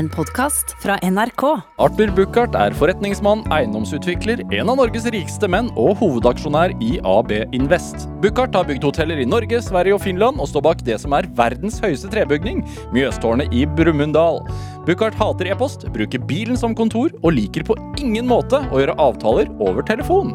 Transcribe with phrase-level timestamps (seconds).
[0.00, 1.42] En podkast fra NRK.
[1.76, 8.06] Arthur Buchardt er forretningsmann, eiendomsutvikler, en av Norges rikeste menn og hovedaksjonær i AB Invest.
[8.22, 11.28] Buchardt har bygd hoteller i Norge, Sverige og Finland, og står bak det som er
[11.36, 12.62] verdens høyeste trebygning,
[12.94, 14.40] Mjøstårnet i Brumunddal.
[14.86, 19.52] Buchardt hater e-post, bruker bilen som kontor, og liker på ingen måte å gjøre avtaler
[19.60, 20.32] over telefon.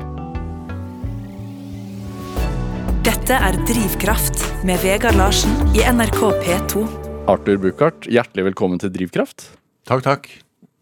[3.07, 7.04] Dette er Drivkraft med Vegard Larsen i NRK P2.
[7.32, 9.48] Arthur Buchardt, hjertelig velkommen til Drivkraft.
[9.89, 10.28] Takk, takk.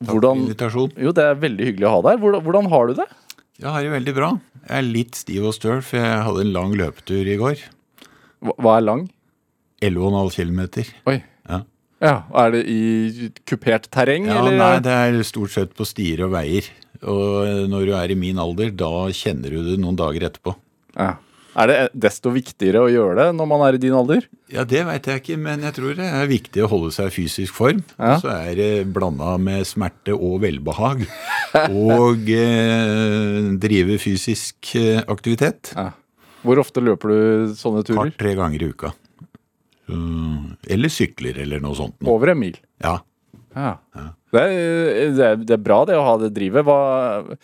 [0.04, 0.92] Takk Hvordan- for invitasjon.
[1.00, 2.18] Jo, det er veldig hyggelig å ha deg her.
[2.24, 3.08] Hvordan, hvordan har du det?
[3.60, 4.30] Jeg har det veldig bra.
[4.68, 7.58] Jeg er litt stiv og støl, for jeg hadde en lang løpetur i går.
[8.44, 9.10] Hva- Hva er lang?
[9.82, 10.86] 11,5 km.
[11.08, 11.24] Oi.
[11.50, 11.62] Ja.
[12.02, 14.58] Ja, Er det i kupert terreng, Ja, eller?
[14.58, 16.68] nei, det er stort sett på stier og veier.
[17.04, 20.56] Og når du er i min alder, da kjenner du det noen dager etterpå.
[20.98, 21.16] Ja.
[21.54, 24.26] Er det desto viktigere å gjøre det når man er i din alder?
[24.50, 27.14] Ja, det veit jeg ikke, men jeg tror det er viktig å holde seg i
[27.14, 27.84] fysisk form.
[28.00, 28.16] Ja.
[28.22, 31.06] Så er det blanda med smerte og velbehag.
[31.94, 35.76] og eh, drive fysisk eh, aktivitet.
[35.78, 35.92] Ja.
[36.44, 38.10] Hvor ofte løper du sånne turer?
[38.10, 38.92] Par-tre ganger i uka.
[40.74, 42.00] Eller sykler, eller noe sånt.
[42.02, 42.16] noe.
[42.16, 42.58] Over en mil.
[42.84, 42.98] Ja.
[43.54, 43.76] Ja.
[44.34, 46.66] Det, er, det, er, det er bra det å ha det drivet.
[46.66, 47.38] Hva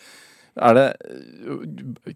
[0.58, 0.86] Er det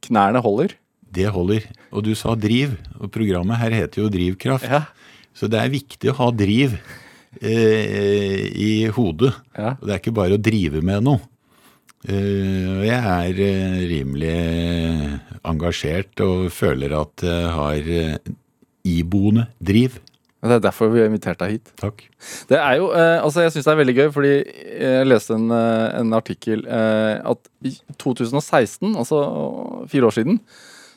[0.08, 0.74] Knærne holder?
[1.14, 1.68] Det holder.
[1.94, 4.66] Og du sa driv, og programmet her heter jo Drivkraft.
[4.68, 4.84] Ja.
[5.34, 6.76] Så det er viktig å ha driv
[7.40, 9.32] eh, i hodet.
[9.56, 9.74] Ja.
[9.78, 11.22] Og det er ikke bare å drive med noe.
[12.04, 14.34] Eh, jeg er eh, rimelig
[15.44, 18.34] engasjert og føler at jeg har eh,
[18.84, 20.00] iboende driv.
[20.44, 21.70] Det er derfor vi har invitert deg hit.
[21.80, 22.02] Takk.
[22.50, 24.32] Det er jo, eh, altså Jeg syns det er veldig gøy, fordi
[24.82, 29.22] jeg leste en, eh, en artikkel eh, at i 2016, altså
[29.88, 30.40] fire år siden,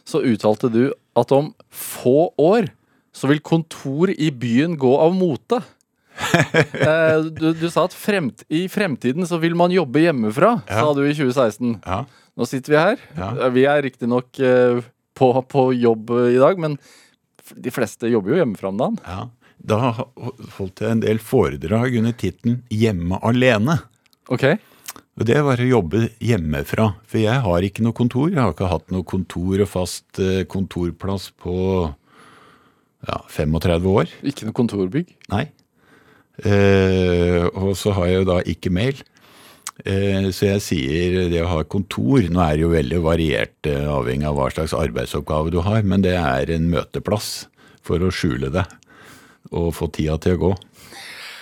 [0.07, 0.83] så uttalte du
[1.19, 2.69] at om få år
[3.17, 5.59] så vil kontor i byen gå av mote.
[6.37, 10.81] eh, du, du sa at fremt, i fremtiden så vil man jobbe hjemmefra, Ja.
[10.83, 11.79] sa du i 2016.
[11.85, 12.03] Ja.
[12.37, 13.01] Nå sitter vi her.
[13.17, 13.31] Ja.
[13.47, 14.79] Eh, Vi er riktignok eh,
[15.17, 16.77] på, på jobb i dag, men
[17.57, 19.01] de fleste jobber jo hjemmefra om dagen.
[19.07, 19.25] ja.
[19.67, 19.77] Da
[20.59, 23.79] holdt jeg en del foredrag under tittelen 'Hjemme alene'.
[24.29, 24.43] Ok?
[25.17, 26.91] Og det var å jobbe hjemmefra.
[27.09, 28.29] For jeg har ikke noe kontor.
[28.29, 31.55] Jeg har ikke hatt noe kontor og fast eh, kontorplass på
[33.07, 34.13] ja, 35 år.
[34.29, 35.15] Ikke noe kontorbygg?
[35.33, 35.47] Nei.
[36.45, 39.01] Eh, og så har jeg jo da ikke mail.
[39.85, 43.85] Eh, så jeg sier det å ha kontor Nå er det jo veldig variert, eh,
[43.89, 47.47] avhengig av hva slags arbeidsoppgave du har, men det er en møteplass
[47.85, 48.65] for å skjule det
[49.53, 50.53] og få tida til å gå.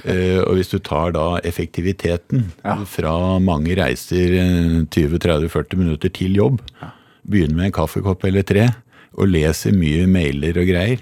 [0.05, 2.75] Eh, og hvis du tar da effektiviteten Ja.
[2.85, 6.59] fra mange reiser eh, 20-30-40 minutter til jobb,
[7.25, 8.67] begynner med en kaffekopp eller tre
[9.17, 10.99] og leser mye mailer og greier,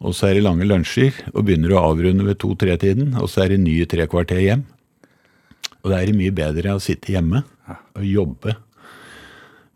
[0.00, 3.48] og så er det lange lunsjer, og begynner å avrunde ved to-tre-tiden, og så er
[3.54, 4.64] det nye tre kvarter hjem.
[5.84, 7.44] Og det er mye bedre å sitte hjemme
[7.94, 8.56] og jobbe.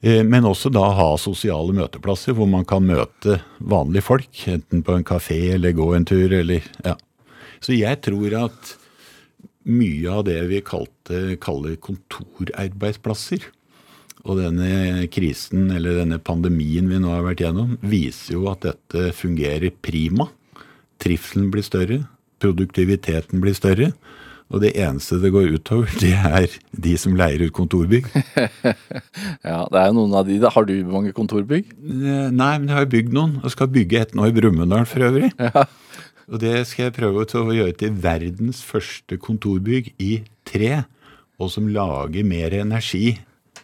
[0.02, 4.96] Eh, Men også da ha sosiale møteplasser hvor man kan møte vanlige folk, enten på
[4.96, 6.96] en kafé eller gå en tur eller ja.
[7.60, 8.74] Så jeg tror at
[9.70, 13.44] mye av det vi kalte, kaller kontorarbeidsplasser,
[14.28, 19.12] og denne krisen eller denne pandemien vi nå har vært gjennom, viser jo at dette
[19.16, 20.26] fungerer prima.
[21.00, 22.02] Trivselen blir større,
[22.40, 23.92] produktiviteten blir større.
[24.50, 28.08] Og det eneste det går utover, det er de som leier ut kontorbygg.
[29.46, 30.36] Ja, det er jo noen av de.
[30.42, 30.50] da.
[30.52, 31.70] Har du mange kontorbygg?
[31.80, 35.06] Eh, Nei, men jeg har bygd noen, og skal bygge et nå i Brumunddal for
[35.06, 35.30] øvrig.
[36.30, 40.12] Og det skal jeg prøve å gjøre til verdens første kontorbygg i
[40.46, 40.84] tre,
[41.40, 43.16] og som lager mer energi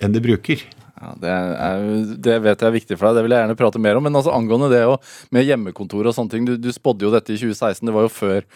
[0.03, 0.65] enn det bruker.
[0.97, 1.85] Ja, det, er,
[2.25, 4.07] det vet jeg er viktig for deg, det vil jeg gjerne prate mer om.
[4.09, 5.05] Men altså angående det og
[5.35, 7.85] med hjemmekontor og sånne ting, du, du spådde jo dette i 2016.
[7.87, 8.49] Det var jo før,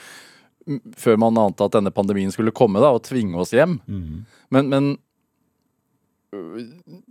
[1.04, 3.78] før man ante at denne pandemien skulle komme da, og tvinge oss hjem.
[4.56, 4.98] Men, men øh,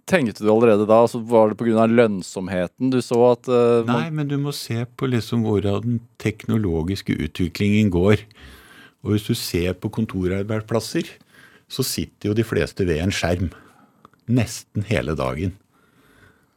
[0.09, 1.85] tenkte du allerede da, altså var det pga.
[1.91, 7.18] lønnsomheten du så at uh, Nei, men du må se på liksom hvordan den teknologiske
[7.19, 8.24] utviklingen går.
[9.03, 11.12] Og hvis du ser på kontorarbeidsplasser,
[11.69, 13.51] så sitter jo de fleste ved en skjerm.
[14.30, 15.56] Nesten hele dagen.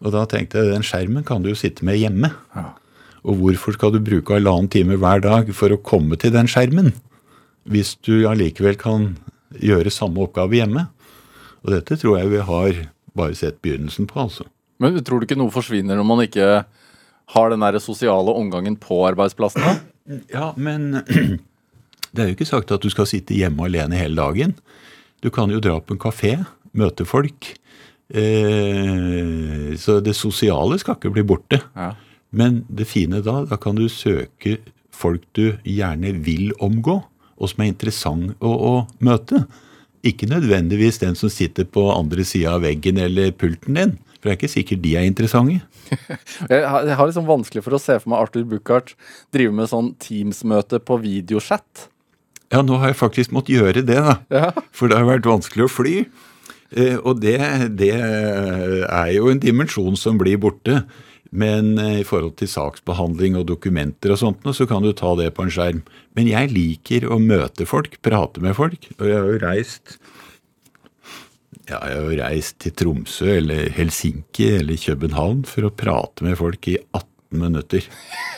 [0.02, 2.32] Og da tenkte jeg den skjermen kan du jo sitte med hjemme.
[3.22, 6.90] Og hvorfor skal du bruke halvannen time hver dag for å komme til den skjermen?
[7.70, 9.12] Hvis du allikevel kan
[9.62, 10.86] gjøre samme oppgave hjemme.
[11.62, 12.82] Og dette tror jeg vi har
[13.18, 14.46] bare sett begynnelsen på, altså.
[14.82, 16.48] Men tror du ikke noe forsvinner når man ikke
[17.32, 19.62] har den der sosiale omgangen på arbeidsplassen?
[19.62, 20.18] da?
[20.32, 21.04] Ja, men
[22.12, 24.56] det er jo ikke sagt at du skal sitte hjemme alene hele dagen.
[25.22, 26.34] Du kan jo dra på en kafé,
[26.74, 27.52] møte folk.
[28.12, 31.62] Eh, så det sosiale skal ikke bli borte.
[31.76, 31.92] Ja.
[32.34, 34.58] Men det fine da, da kan du søke
[34.92, 36.98] folk du gjerne vil omgå,
[37.36, 38.72] og som er interessant å, å
[39.04, 39.44] møte.
[40.06, 43.94] Ikke nødvendigvis den som sitter på andre sida av veggen eller pulten din.
[44.18, 45.60] For det er ikke sikkert de er interessante.
[46.50, 48.94] Jeg har, liksom vanskelig for å se for meg Arthur Buchardt
[49.34, 51.88] drive med sånn Teams-møte på videochat.
[52.52, 54.18] Ja, nå har jeg faktisk måttet gjøre det, da.
[54.28, 54.50] Ja.
[54.76, 55.94] For det har vært vanskelig å fly.
[56.72, 57.38] Eh, og det,
[57.80, 60.82] det er jo en dimensjon som blir borte.
[61.32, 65.30] Men eh, i forhold til saksbehandling og dokumenter og sånt, så kan du ta det
[65.36, 65.84] på en skjerm.
[66.18, 68.90] Men jeg liker å møte folk, prate med folk.
[68.98, 69.96] Og jeg har jo reist
[71.70, 76.34] ja, jeg har jo reist til Tromsø eller Helsinki eller København for å prate med
[76.40, 77.86] folk i 18 minutter.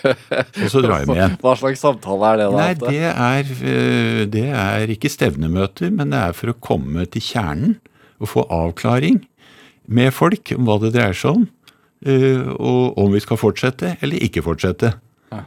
[0.05, 1.37] Og så drar jeg med igjen.
[1.43, 2.61] Hva slags samtale er det da?
[2.61, 7.25] Nei, det er, øh, det er ikke stevnemøter, men det er for å komme til
[7.25, 7.79] kjernen
[8.21, 9.23] og få avklaring
[9.91, 11.49] med folk om hva det dreier seg om,
[12.07, 14.93] og om vi skal fortsette eller ikke fortsette.
[15.33, 15.43] Ja.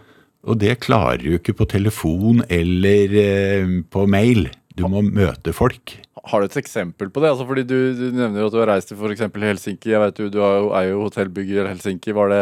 [0.48, 4.48] Og det klarer du ikke på telefon eller øh, på mail.
[4.77, 5.95] Du må møte folk.
[6.27, 7.30] Har du et eksempel på det?
[7.31, 9.21] Altså, fordi du, du nevner at du har reist til f.eks.
[9.33, 9.94] Helsinki.
[9.94, 12.12] Jeg vet du, du er jo, er jo hotellbygger i Helsinki.
[12.18, 12.42] Var det,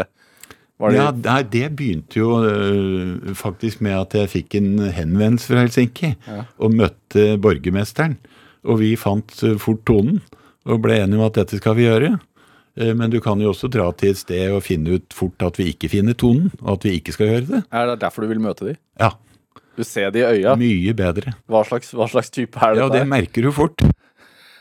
[0.82, 5.52] var det Ja, nei, Det begynte jo øh, faktisk med at jeg fikk en henvendelse
[5.52, 6.44] fra Helsinki Ja.
[6.58, 8.18] og møtte borgermesteren.
[8.66, 10.24] Og vi fant fort tonen
[10.66, 12.16] og ble enige om at dette skal vi gjøre.
[12.78, 15.58] Eh, Men du kan jo også dra til et sted og finne ut fort at
[15.58, 17.62] vi ikke finner tonen, og at vi ikke skal gjøre det.
[17.72, 18.78] Er det derfor du vil møte dem?
[19.00, 19.12] Ja,
[19.78, 20.56] Du ser det i øya.
[20.56, 21.34] mye bedre.
[21.52, 23.00] Hva slags, hva slags type er Ja, dette?
[23.04, 23.82] det merker du fort.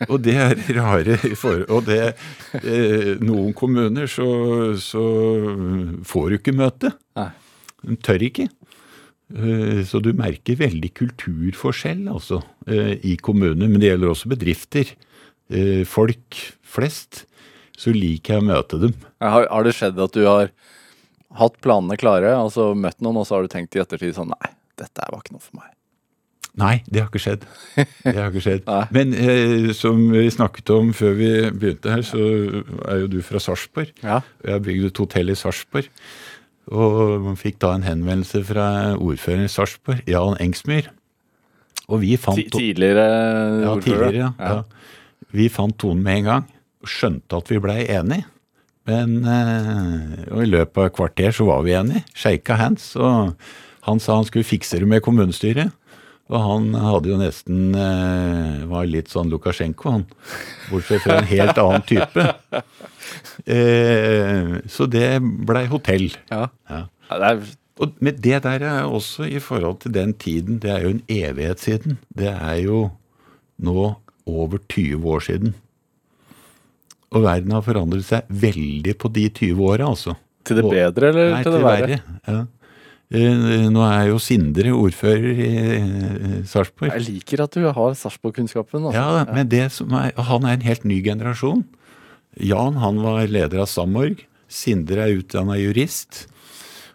[0.09, 2.17] Og det er rare for, Og det
[2.65, 5.05] eh, Noen kommuner så, så
[6.05, 6.91] får du ikke møte.
[7.17, 7.29] Nei.
[7.87, 8.49] De tør ikke.
[9.35, 14.91] Eh, Så du merker veldig kulturforskjell altså, i kommuner, men det gjelder også bedrifter.
[15.87, 17.25] Folk flest,
[17.79, 18.97] så liker jeg å møte dem.
[19.23, 20.51] Har, har det skjedd at du har
[21.39, 24.53] hatt planene klare, altså møtt noen, og så har du tenkt i ettertid sånn Nei,
[24.79, 25.71] dette var ikke noe for meg.
[26.55, 27.47] Nei, det har ikke skjedd.
[27.75, 28.69] Det har ikke skjedd.
[28.95, 32.21] Men eh, som vi snakket om før vi begynte her, så
[32.87, 33.91] er jo du fra Sarpsborg.
[34.05, 34.21] Ja.
[34.23, 35.91] Og Jeg har bygd et hotell i Sarpsborg.
[36.71, 40.93] Og man fikk da en henvendelse fra ordføreren i Sarpsborg, Jan Engsmyr.
[41.91, 43.03] Og vi fant Tidligere
[43.67, 43.67] ordfører?
[43.67, 44.55] ja, tidligere, ja.
[44.55, 45.25] ja.
[45.35, 46.47] Vi fant tonen med en gang.
[46.89, 48.29] Skjønte at vi blei enige.
[48.89, 52.05] Men eh, og i løpet av et kvarter så var vi enige.
[52.17, 52.91] Shaka hands.
[53.01, 53.33] Og
[53.89, 55.73] han sa han skulle fikse det med kommunestyret.
[56.33, 60.07] Og han hadde jo nesten eh, Var litt sånn Lukasjenko, han.
[60.71, 62.31] Bortsett fra en helt annen type.
[63.45, 66.07] Eh, så det blei hotell.
[66.31, 66.47] Ja.
[66.71, 66.87] Ja.
[67.83, 71.03] Og med det der er også i forhold til den tiden, det er jo en
[71.11, 71.99] evighet siden.
[72.17, 72.79] Det er jo
[73.59, 73.93] nå
[74.25, 75.55] over 20 år siden.
[77.15, 80.17] Og verden har forandret seg veldig på de 20 åra, altså.
[80.45, 82.01] til det bedre eller Nei, til det verre?
[82.27, 82.43] Ja.
[83.15, 86.91] Eh, Nå er jo Sindre ordfører i eh, Sarpsborg.
[86.97, 88.89] Jeg liker at du har Sarpsborg-kunnskapen.
[88.89, 88.99] Altså.
[88.99, 91.65] Ja, men det som er, han er en helt ny generasjon.
[92.43, 94.25] Jan han var leder av Samorg.
[94.51, 96.25] Sindre er utdanna jurist.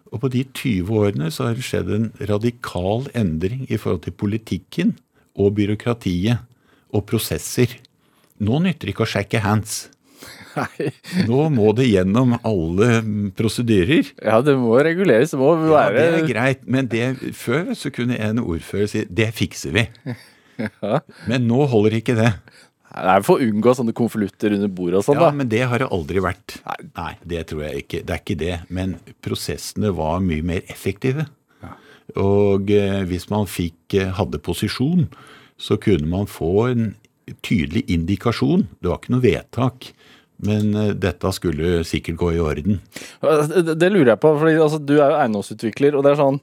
[0.10, 4.16] Og på de 20 årene så har det skjedd en radikal endring i forhold til
[4.18, 4.96] politikken
[5.40, 6.42] og byråkratiet
[6.96, 7.78] og prosesser.
[8.42, 9.88] Nå nytter det ikke å shake hands.
[10.60, 10.90] Nei.
[11.30, 13.02] Nå må det gjennom alle
[13.40, 14.12] prosedyrer.
[14.24, 15.32] Ja, det må reguleres.
[15.36, 17.06] Det må Ja, det er greit, men det,
[17.38, 19.88] før så kunne en ordfører si det fikser vi.
[20.60, 21.00] Ja.
[21.30, 22.34] Men nå holder ikke det.
[22.90, 25.36] Det er for å unngå sånne konvolutter under bordet og sånn, Ja, da.
[25.38, 26.58] men det har det aldri vært.
[26.66, 26.78] Nei.
[26.98, 28.02] Nei, det tror jeg ikke.
[28.04, 28.56] Det er ikke det.
[28.74, 31.28] Men prosessene var mye mer effektive.
[32.18, 35.06] Og eh, hvis man fikk, eh, hadde posisjon,
[35.62, 36.88] så kunne man få en
[37.46, 38.64] tydelig indikasjon.
[38.82, 39.92] Det var ikke noe vedtak.
[40.46, 42.80] Men eh, dette skulle sikkert gå i orden.
[43.22, 46.40] Det, lurer jeg på, fordi altså, du er jo eiendomsutvikler, og det er sånn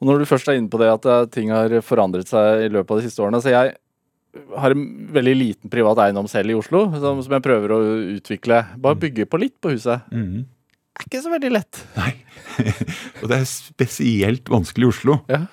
[0.00, 2.72] Og når du først er inne på det at eh, ting har forandret seg i
[2.72, 3.74] løpet av de siste årene Så jeg
[4.62, 7.80] har en veldig liten privat eiendom selv i Oslo, som, som jeg prøver å
[8.14, 8.60] utvikle.
[8.78, 10.06] Bare bygge på litt på huset.
[10.14, 10.48] Mhm.
[11.00, 11.78] Det er ikke så veldig lett.
[11.96, 12.10] Nei.
[13.22, 15.14] og det er spesielt vanskelig i Oslo.
[15.30, 15.46] Ja.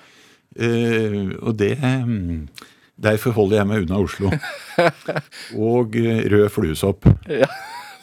[0.58, 2.42] Uh, og det mm,
[2.98, 4.30] Derfor holder jeg meg unna Oslo.
[5.70, 7.10] og eh, rød fluesopp.
[7.30, 7.50] Ja.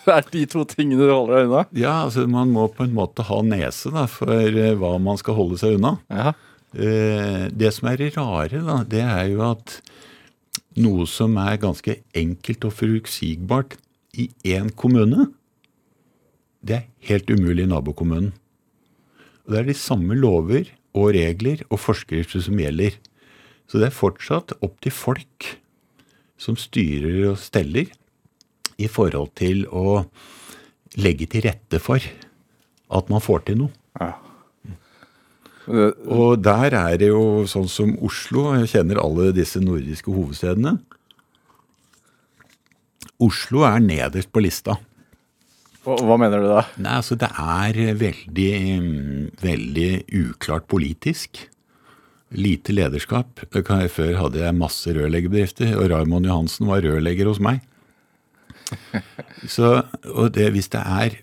[0.06, 1.62] Det er de to tingene du holder deg unna.
[1.74, 5.38] Ja, altså man må på en måte ha nese da, for eh, hva man skal
[5.40, 5.96] holde seg unna.
[6.14, 6.36] Ja.
[6.76, 9.80] Eh, det som er rare, da, det er jo at
[10.78, 13.78] noe som er ganske enkelt og forutsigbart
[14.20, 15.30] i én kommune,
[16.66, 18.34] det er helt umulig i nabokommunen.
[19.46, 22.96] Og det er de samme lover og regler og forskrifter som gjelder.
[23.70, 25.52] Så det er fortsatt opp til folk
[26.42, 27.90] som styrer og steller
[28.78, 30.04] i forhold til å
[31.00, 32.04] legge til rette for
[32.96, 33.74] at man får til noe.
[34.00, 34.14] Ja.
[35.66, 38.52] Og der er det jo sånn som Oslo.
[38.60, 40.78] Jeg kjenner alle disse nordiske hovedstedene.
[43.26, 44.76] Oslo er nederst på lista.
[45.86, 46.64] Hva mener du da?
[46.82, 51.46] Nei, altså det er veldig, mm, veldig uklart politisk.
[52.36, 53.44] Lite lederskap.
[53.52, 57.62] Før hadde jeg masse rørleggerbedrifter, og Raymond Johansen var rørlegger hos meg.
[59.56, 61.20] Så, og det, hvis det er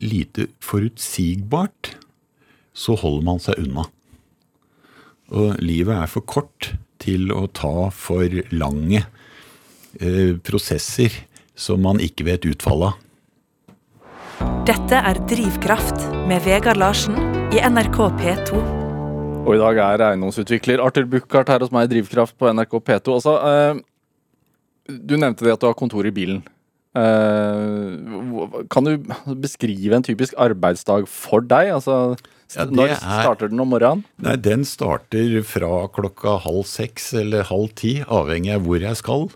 [0.00, 1.96] lite forutsigbart,
[2.76, 3.86] så holder man seg unna.
[5.32, 9.02] Og livet er for kort til å ta for lange
[10.00, 11.12] eh, prosesser
[11.56, 13.02] som man ikke vet utfallet av.
[14.66, 17.16] Dette er Drivkraft med Vegard Larsen
[17.54, 18.85] i NRK P2.
[19.46, 23.14] Og i dag er eiendomsutvikler Arthur Buchardt her hos meg i Drivkraft på NRK P2.
[23.14, 23.80] Altså, eh,
[25.06, 26.42] du nevnte det at du har kontor i bilen.
[26.96, 28.96] Eh, kan du
[29.38, 31.70] beskrive en typisk arbeidsdag for deg?
[31.76, 32.16] Altså,
[32.54, 34.04] Ja, når er- starter den om morgenen?
[34.22, 39.28] Nei, den starter fra klokka halv seks eller halv ti, avhengig av hvor jeg skal.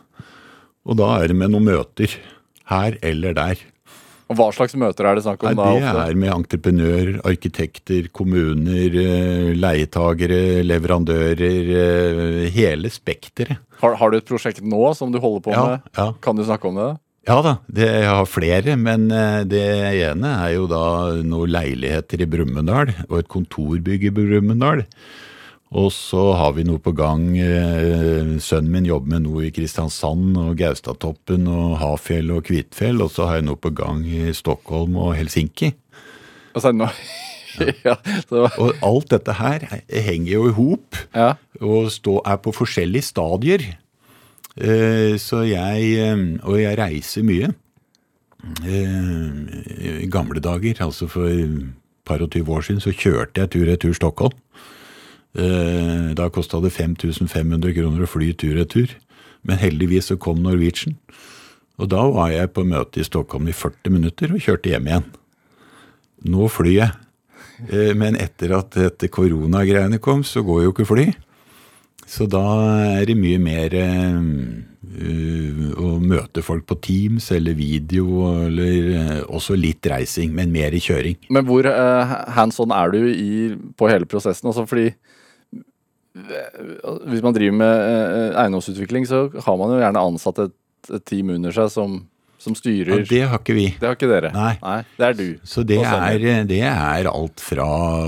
[0.87, 2.17] Og da er det med noen møter.
[2.67, 3.57] Her eller der.
[4.31, 5.65] Og hva slags møter er det snakk om Nei, da?
[5.75, 6.03] det ofte?
[6.13, 11.71] er med entreprenører, arkitekter, kommuner, eh, leietagere, leverandører.
[11.75, 13.59] eh, Hele spekteret.
[13.81, 15.81] Har, har du et prosjekt nå som du holder på Ja, med?
[15.99, 16.13] ja.
[16.23, 16.91] Kan du snakke om det?
[17.29, 19.65] Ja da, det, jeg har flere, men eh, det
[20.09, 20.85] ene er jo da
[21.27, 24.87] noen leiligheter i Brumunddal og et kontorbygg i Brumunddal.
[25.71, 27.37] Og så har vi noe på gang.
[27.39, 32.99] eh, Sønnen min jobber med noe i Kristiansand og Gaustatoppen og Hafjell og Kvitfjell.
[33.05, 35.71] Og så har jeg noe på gang i Stockholm og Helsinki.
[36.55, 36.89] Og så nå,
[37.87, 37.95] ja,
[38.27, 41.35] så, Og alt dette her henger jo i hop ja.
[41.63, 43.63] og stå, er på forskjellige stadier.
[44.59, 47.53] Eh, så jeg eh, Og jeg reiser mye.
[48.67, 51.71] Eh, I gamle dager, altså for et
[52.05, 54.35] par og tyve år siden, så kjørte jeg tur-retur Stockholm.
[55.39, 58.97] Eh, da kosta det 5500 kroner å fly tur-retur.
[59.47, 60.97] Men heldigvis så kom Norwegian.
[61.81, 65.07] Og da var jeg på møte i Stockholm i 40 minutter og kjørte hjem igjen.
[66.29, 66.91] Nå flyr jeg.
[67.71, 71.07] Eh, Men etter at dette koronagreiene kom, så går jo ikke fly.
[72.11, 72.43] Så da
[72.99, 74.41] er det mye mer uh,
[75.79, 80.83] å møte folk på Teams eller video, eller eh, også litt reising, men mer i
[80.83, 81.21] kjøring.
[81.31, 83.31] Men hvor uh, hands on er du i,
[83.79, 84.51] på hele prosessen?
[84.51, 84.91] Altså fordi
[86.11, 90.57] hvis man driver med eiendomsutvikling, så har man jo gjerne ansatt et,
[90.91, 92.01] et team under seg som,
[92.41, 93.67] som Ja, det har ikke vi.
[93.77, 94.31] Det har ikke dere?
[94.33, 94.55] Nei.
[94.97, 95.27] Det er du.
[95.45, 97.67] Så det er, det er alt fra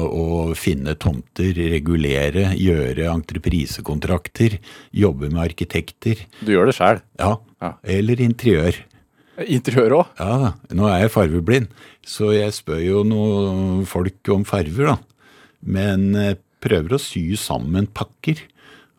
[0.08, 4.56] å finne tomter, regulere, gjøre entreprisekontrakter,
[4.96, 7.02] jobbe med arkitekter, Du gjør det sjæl?
[7.20, 7.74] ja, Ja.
[7.84, 8.74] eller interiør.
[9.48, 10.06] Interiør òg.
[10.18, 11.68] Ja nå er jeg farveblind,
[12.04, 14.96] så jeg spør jo noen folk om farver, da.
[15.64, 18.40] Men eh, prøver å sy sammen pakker.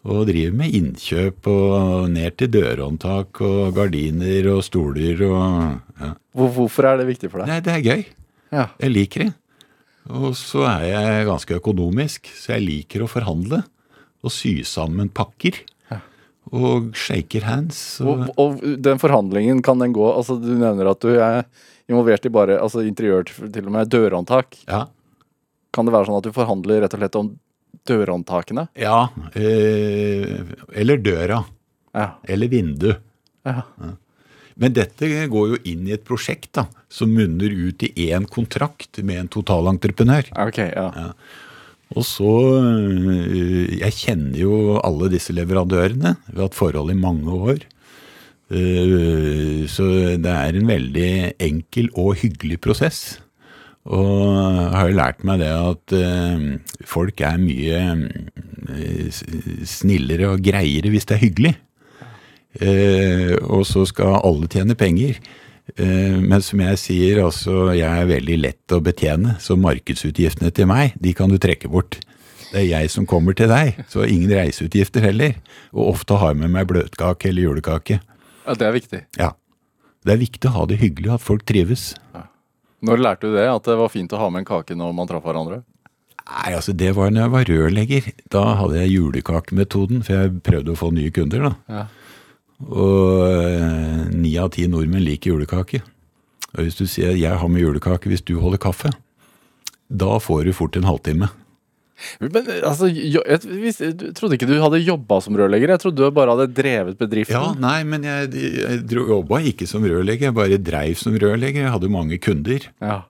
[0.03, 5.45] Og driver med innkjøp og ned til dørhåndtak og gardiner og stoler og
[6.01, 6.09] ja.
[6.35, 7.51] Hvorfor er det viktig for deg?
[7.53, 8.01] Nei, det er gøy.
[8.51, 8.65] Ja.
[8.83, 9.33] Jeg liker det.
[10.11, 13.61] Og så er jeg ganske økonomisk, så jeg liker å forhandle.
[14.23, 15.61] Og sy sammen pakker.
[16.53, 17.77] Og shaker hands.
[18.03, 21.45] Og, Og, og den forhandlingen, kan den gå Altså, du nevner at du er
[21.87, 24.59] involvert i bare altså interiør, til, til og med dørhåndtak.
[24.67, 24.83] ja.
[25.73, 27.31] Kan det være sånn at du forhandler rett og slett om
[27.87, 28.67] dørhåndtakene?
[28.79, 30.39] ja eh,
[30.73, 31.43] eller døra.
[31.93, 32.07] Ja.
[32.23, 32.93] Eller vindu.
[33.45, 33.61] ja.
[34.55, 38.99] Men dette går jo inn i et prosjekt da, som munner ut i én kontrakt
[39.01, 40.29] med en totalentreprenør.
[40.45, 41.07] Ok, ja.
[41.93, 42.29] Og så
[42.61, 46.15] øh, Jeg kjenner jo alle disse leverandørene.
[46.29, 47.65] Vi har hatt forhold i mange år.
[48.53, 49.83] Øh, Så
[50.21, 53.19] det er en veldig enkel og hyggelig prosess.
[53.83, 56.43] Og jeg har jo lært meg det at øh,
[56.87, 57.81] folk er mye
[58.69, 59.07] øh,
[59.67, 61.53] snillere og greiere hvis det er hyggelig.
[62.61, 65.19] Eh, og så skal alle tjene penger.
[65.77, 70.67] Eh, men som jeg sier, altså, jeg er veldig lett å betjene, så markedsutgiftene til
[70.69, 71.99] meg, de kan du trekke bort.
[72.53, 75.39] Det er jeg som kommer til deg, så ingen reiseutgifter heller.
[75.73, 77.99] Og ofte har jeg med meg bløtkake eller julekake.
[78.45, 78.53] ja.
[78.59, 79.01] Det er viktig.
[79.17, 79.31] Ja.
[80.03, 81.93] Det er viktig å ha det hyggelig, at folk trives.
[82.83, 83.47] Når lærte du det?
[83.47, 85.61] At det var fint å ha med en kake når man traff hverandre?
[86.23, 88.09] Nei, altså Det var når jeg var rørlegger.
[88.31, 91.49] Da hadde jeg julekakemetoden, for jeg prøvde å få nye kunder.
[91.49, 91.53] da.
[91.67, 91.85] Ja.
[92.63, 95.81] Og eh, ni av ti nordmenn liker julekake.
[96.53, 98.93] Og hvis du sier 'jeg har med julekake hvis du holder kaffe',
[99.89, 101.29] da får du fort en halvtime.
[102.23, 105.75] Men altså, jeg, trodde ikke du hadde jobba som rørlegger.
[105.75, 107.37] Jeg trodde du bare hadde drevet bedriften.
[107.37, 111.67] Ja, nei, men jeg, jeg jobba ikke som rørlegger, jeg bare dreiv som rørlegger.
[111.67, 112.69] Jeg hadde mange kunder.
[112.83, 113.01] Ja.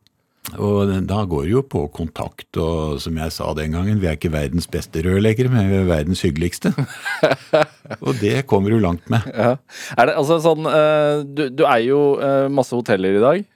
[0.60, 4.18] Og da går det jo på kontakt, og som jeg sa den gangen, vi er
[4.18, 6.74] ikke verdens beste rørleggere, men vi er verdens hyggeligste.
[8.06, 9.24] og det kommer du langt med.
[9.32, 9.56] Ja.
[9.96, 13.48] Er det altså sånn eh, du, du eier jo eh, masse hoteller i dag.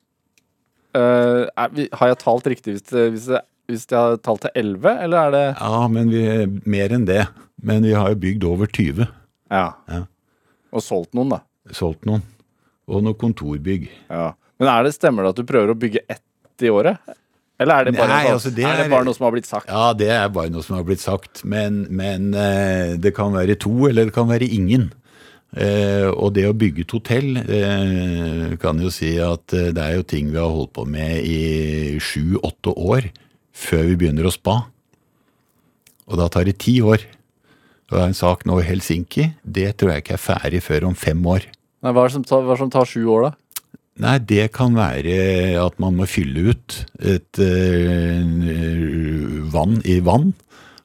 [0.97, 4.53] Eh, er, har jeg talt riktig hvis, det, hvis, det, hvis de har talt til
[4.55, 7.25] 11, eller er det Ja, men vi er mer enn det.
[7.63, 9.07] Men vi har jo bygd over 20.
[9.51, 9.67] Ja.
[9.89, 10.01] Ja.
[10.71, 11.41] Og solgt noen, da.
[11.75, 12.23] Solgt noen.
[12.87, 13.87] Og noe kontorbygg.
[14.11, 14.31] Ja.
[14.61, 17.01] Men er det, stemmer det at du prøver å bygge ett i året?
[17.57, 19.49] Eller er det bare, Nei, noe, altså, det er det bare noe som har blitt
[19.49, 19.71] sagt?
[19.71, 21.41] Ja, det er bare noe som har blitt sagt.
[21.43, 24.91] Men, men eh, det kan være to, eller det kan være ingen.
[25.57, 29.95] Eh, og det å bygge et hotell eh, kan jo si at eh, det er
[29.95, 33.07] jo ting vi har holdt på med i sju-åtte år
[33.57, 34.59] før vi begynner å spa.
[36.07, 37.03] Og da tar det ti år.
[37.87, 39.31] Og det er en sak nå i Helsinki.
[39.43, 41.47] Det tror jeg ikke er ferdig før om fem år.
[41.83, 43.31] Nei, hva er det som tar, det som tar sju år, da?
[43.97, 48.25] Nei, det kan være at man må fylle ut et øh,
[49.53, 50.33] vann i vann.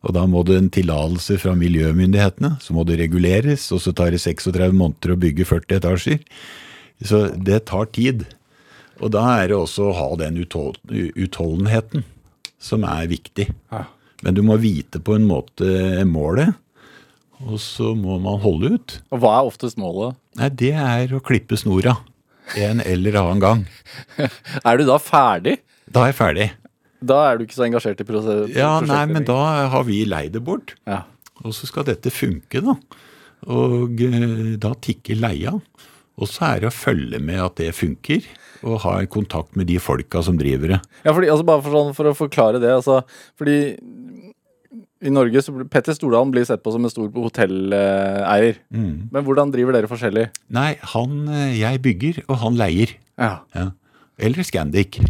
[0.02, 4.10] Og da må det en tillatelse fra miljømyndighetene, så må det reguleres, og så tar
[4.10, 6.24] det 36 måneder å bygge 40 etasjer.
[7.02, 8.24] Så det tar tid.
[9.02, 12.06] Og da er det også å ha den utholdenheten
[12.62, 13.48] som er viktig.
[13.72, 13.84] Ja.
[14.22, 15.66] Men du må vite på en måte
[16.06, 16.54] målet,
[17.42, 18.96] og så må man holde ut.
[19.10, 20.14] Og hva er oftest målet?
[20.38, 21.96] Nei, det er å klippe snora
[22.58, 23.60] en eller annen gang.
[24.68, 25.56] Er du da ferdig?
[25.90, 26.46] Da er jeg ferdig.
[27.02, 29.38] Da er du ikke så engasjert i prose- Ja, nei, men da
[29.72, 30.76] har vi leid det bort.
[30.86, 31.02] ja.
[31.42, 32.76] Og så skal dette funke, da.
[33.50, 35.56] Og eh, da tikker leia.
[36.20, 38.26] Og så er det å følge med at det funker,
[38.62, 40.80] og ha en kontakt med de folka som driver det.
[41.06, 43.00] Ja, fordi, altså bare for, sånn, for å forklare det, altså,
[43.40, 43.56] fordi
[45.02, 48.60] i Norge så blir Petter Stordalen blir sett på som en stor hotelleier.
[48.70, 49.08] Mm.
[49.10, 50.28] Men hvordan driver dere forskjellig?
[50.54, 52.94] Nei, han eh, jeg bygger, og han leier.
[53.18, 53.32] Ja.
[53.56, 53.66] Ja.
[54.22, 55.00] Eller Scandic.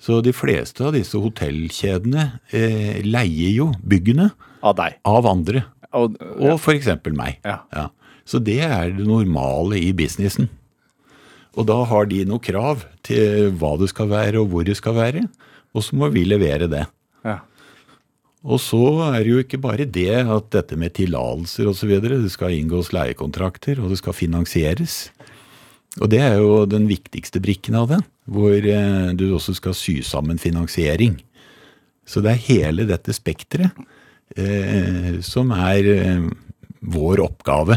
[0.00, 4.30] Så de fleste av disse hotellkjedene eh, leier jo byggene
[4.64, 4.96] Av deg.
[5.06, 5.62] av andre.
[5.94, 7.38] Og, Og for eksempel meg.
[7.46, 7.60] Ja.
[7.74, 7.86] Ja.
[8.30, 10.46] Så det er det normale i businessen.
[11.58, 14.94] Og da har de noe krav til hva det skal være og hvor det skal
[14.94, 15.24] være,
[15.74, 16.86] og så må vi levere det.
[17.26, 17.40] ja.
[18.40, 21.90] Og så er det jo ikke bare det at dette med tillatelser osv.
[22.00, 25.10] Det skal inngås leiekontrakter, og det skal finansieres.
[26.00, 27.98] Og det er jo den viktigste brikken av det,
[28.30, 31.18] hvor eh, du også skal sy sammen finansiering.
[32.08, 33.76] Så det er hele dette spekteret
[34.38, 36.28] eh, som er eh,
[36.80, 37.76] vår oppgave.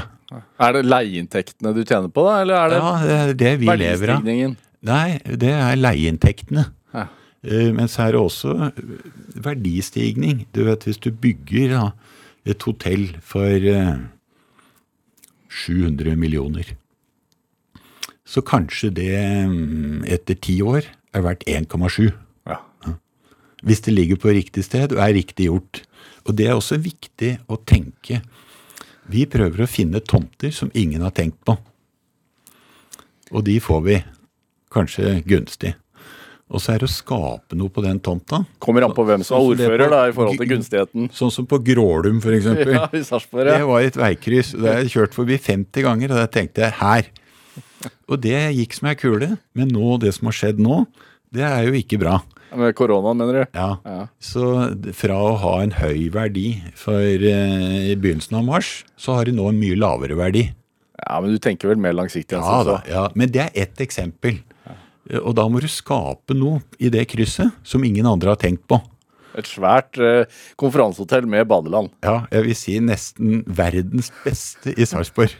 [0.59, 2.39] Er det leieinntektene du tjener på, da?
[2.43, 4.31] Eller er det Ja, det er det vi lever av.
[4.83, 6.65] Nei, det er leieinntektene.
[6.93, 7.07] Ja.
[7.43, 8.81] Eh, Men så er det også eh,
[9.45, 10.45] verdistigning.
[10.55, 11.83] Du vet, hvis du bygger da,
[12.45, 14.03] et hotell for uh,
[15.47, 16.73] 700 millioner,
[18.27, 19.15] så kanskje det
[19.47, 22.09] mm, etter ti år er verdt 1,7.
[22.49, 22.59] Ja.
[23.63, 25.83] Hvis det ligger på riktig sted og er riktig gjort.
[26.27, 28.19] Og det er også viktig å tenke.
[29.11, 31.57] Vi prøver å finne tomter som ingen har tenkt på.
[33.33, 33.97] Og de får vi
[34.73, 35.73] kanskje gunstig.
[36.53, 38.43] Og så er det å skape noe på den tomta.
[38.61, 41.07] Kommer an på hvem som er Sånn det ordfører, da, i forhold til gunstigheten.
[41.15, 42.73] Sånn som på Grålum, for eksempel.
[42.77, 43.47] Ja, i Sarpsborg.
[43.49, 43.65] Det Ja.
[43.69, 44.51] var et veikryss.
[44.53, 47.09] Det har jeg kjørt forbi 50 ganger, og der tenkte jeg her.
[48.11, 49.31] Og det gikk som ei kule.
[49.57, 50.83] Men nå, det som har skjedd nå,
[51.33, 52.19] det er jo ikke bra.
[52.59, 53.43] Med koronaen, mener du?
[53.57, 53.69] Ja.
[53.87, 54.07] Ja.
[54.21, 54.43] Så
[54.97, 59.35] fra å ha en høy verdi for eh, i begynnelsen av mars, så har de
[59.37, 60.47] nå en mye lavere verdi.
[61.03, 63.03] Ja, men du tenker vel mer langsiktig enn Ja, da, ja.
[63.17, 64.39] Men det er ett eksempel.
[65.19, 68.79] Og da må du skape noe i det krysset som ingen andre har tenkt på.
[69.33, 70.29] Et svært eh,
[70.61, 71.89] konferansehotell med badeland.
[72.05, 75.33] Ja, jeg vil si nesten verdens beste i Sarpsborg.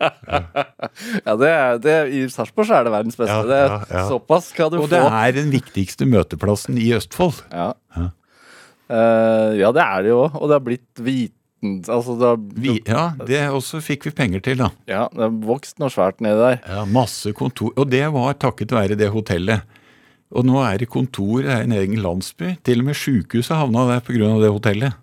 [0.00, 3.36] Ja, det er, det, I Sarpsborg er det verdens beste.
[3.36, 4.02] Ja, det, ja, ja.
[4.10, 4.90] Såpass skal du Og få.
[4.94, 7.40] det er den viktigste møteplassen i Østfold.
[7.52, 7.70] Ja.
[7.96, 8.08] Ja.
[8.94, 10.22] Eh, ja, det er det jo.
[10.28, 11.78] Og det har blitt viten...
[11.88, 14.68] Altså, det har, Vi, ja, det også fikk vi penger til, da.
[14.90, 16.58] ja, det har vokst noe svært nedi der.
[16.68, 17.72] Ja, Masse kontor.
[17.80, 19.64] Og det var takket være det hotellet.
[20.34, 22.56] Og nå er det kontor, det er en egen landsby.
[22.66, 24.28] Til og med sjukehuset havna der pga.
[24.42, 25.00] det hotellet.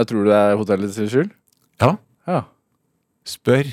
[0.00, 1.30] Jeg tror det er hotellets skyld.
[1.82, 1.94] Ja,
[2.28, 2.40] Ja.
[3.26, 3.68] spør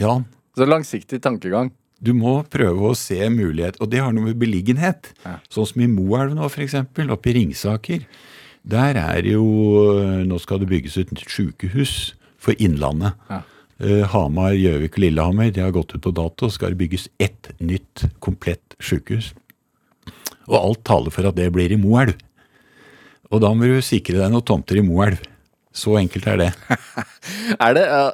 [0.00, 0.24] Jan.
[0.56, 1.70] Så langsiktig tankegang.
[2.00, 5.12] Du må prøve å se mulighet, og det har noe med beliggenhet.
[5.26, 5.36] Ja.
[5.52, 6.78] Sånn som i Moelv nå, f.eks.,
[7.12, 8.06] oppe i Ringsaker.
[8.70, 9.44] Der er jo
[10.28, 13.16] Nå skal det bygges et sykehus for Innlandet.
[13.28, 13.42] Ja.
[13.80, 16.50] Eh, Hamar, Gjøvik og Lillehammer de har gått ut på dato.
[16.52, 19.32] Skal det bygges ett nytt, komplett sykehus?
[20.50, 22.16] Og alt taler for at det blir i Moelv.
[23.30, 25.20] Og da må du sikre deg noen tomter i Moelv.
[25.72, 26.50] Så enkelt er det.
[27.64, 28.10] Er det eh,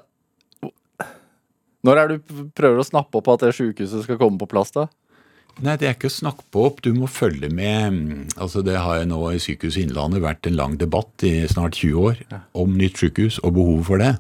[1.87, 4.89] Når er du prøver å snappe opp at det sykehuset skal komme på plass, da?
[5.65, 6.83] Nei, det er ikke å snakke på opp.
[6.85, 7.93] Du må følge med.
[7.93, 11.95] mm, Altså, Det har nå i Sykehuset Innlandet vært en lang debatt i snart 20
[11.97, 12.21] år
[12.53, 14.19] om nytt sykehus og behovet for det.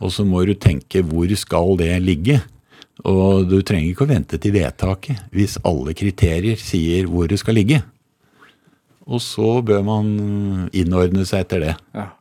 [0.00, 2.42] Og så må du tenke hvor skal det ligge?
[3.02, 7.58] Og du trenger ikke å vente til vedtaket hvis alle kriterier sier hvor det skal
[7.58, 7.82] ligge.
[9.10, 11.74] Og så bør man innordne seg etter det.
[11.96, 12.12] Ja.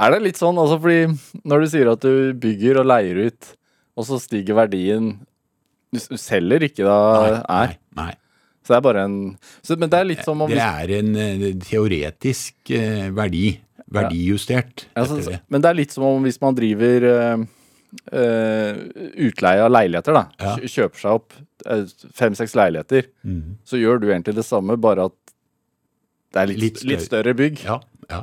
[0.00, 3.50] Er det litt sånn, altså fordi når du sier at du bygger og leier ut,
[3.98, 5.16] og så stiger verdien
[5.90, 6.96] Du du selger ikke da?
[7.26, 7.36] Nei.
[7.48, 7.76] nei.
[7.98, 8.14] nei.
[8.62, 9.18] Så det er bare en
[9.64, 13.46] så, Men det er litt som om Det er en eh, teoretisk eh, verdi.
[13.88, 15.40] Verdijustert altså, etter det.
[15.48, 17.38] Men det er litt som om hvis man driver eh,
[19.24, 20.26] utleie av leiligheter, da.
[20.44, 20.56] Ja.
[20.60, 21.38] Kjøper seg opp
[22.18, 23.08] fem-seks leiligheter.
[23.24, 23.56] Mm.
[23.64, 25.16] Så gjør du egentlig det samme, bare at
[26.36, 27.32] det er litt, Litt litt, større.
[27.32, 27.64] større bygg.
[27.64, 27.78] Ja,
[28.12, 28.20] ja.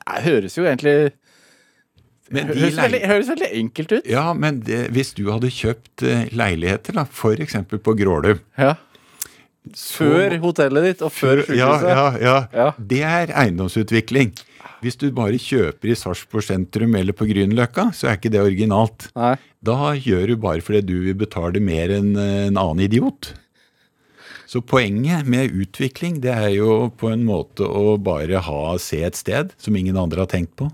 [0.00, 1.12] Det høres jo egentlig
[2.30, 4.06] Men høres, veldig, høres veldig enkelt ut.
[4.06, 7.56] Ja, men det, hvis du hadde kjøpt eh, leiligheter, da, f.eks.
[7.82, 8.76] på Grålum Ja.
[9.74, 11.58] så- Før hotellet ditt og før sykehuset.
[11.58, 12.36] ja, ja, ja.
[12.54, 12.68] Ja.
[12.78, 14.32] Det er eiendomsutvikling.
[14.80, 19.10] Hvis du bare kjøper i Sarpsborg sentrum eller på Grünerløkka, så er ikke det originalt.
[19.18, 19.34] Nei.
[19.62, 23.34] Da gjør du bare fordi du vil betale mer enn eh, en annen idiot.
[24.50, 29.14] Så poenget med utvikling, det er jo på en måte å bare ha, se et
[29.18, 30.70] sted som ingen andre har tenkt på.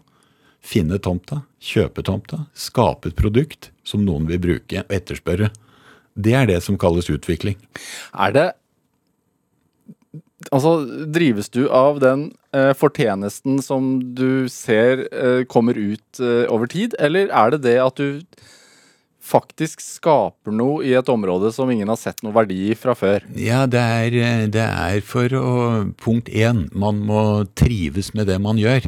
[0.66, 5.52] Finne tomta, kjøpe tomta, skape et produkt som noen vil bruke og etterspørre.
[6.16, 7.58] Det er det som kalles utvikling.
[8.12, 8.52] Er det
[10.52, 16.68] Altså, drives du av den eh, fortjenesten som du ser eh, kommer ut eh, over
[16.70, 18.20] tid, eller er det det at du
[19.26, 23.26] faktisk skaper noe i et område som ingen har sett noe verdi i fra før?
[23.34, 25.54] Ja, det er, eh, det er for å
[25.98, 28.86] Punkt én, man må trives med det man gjør.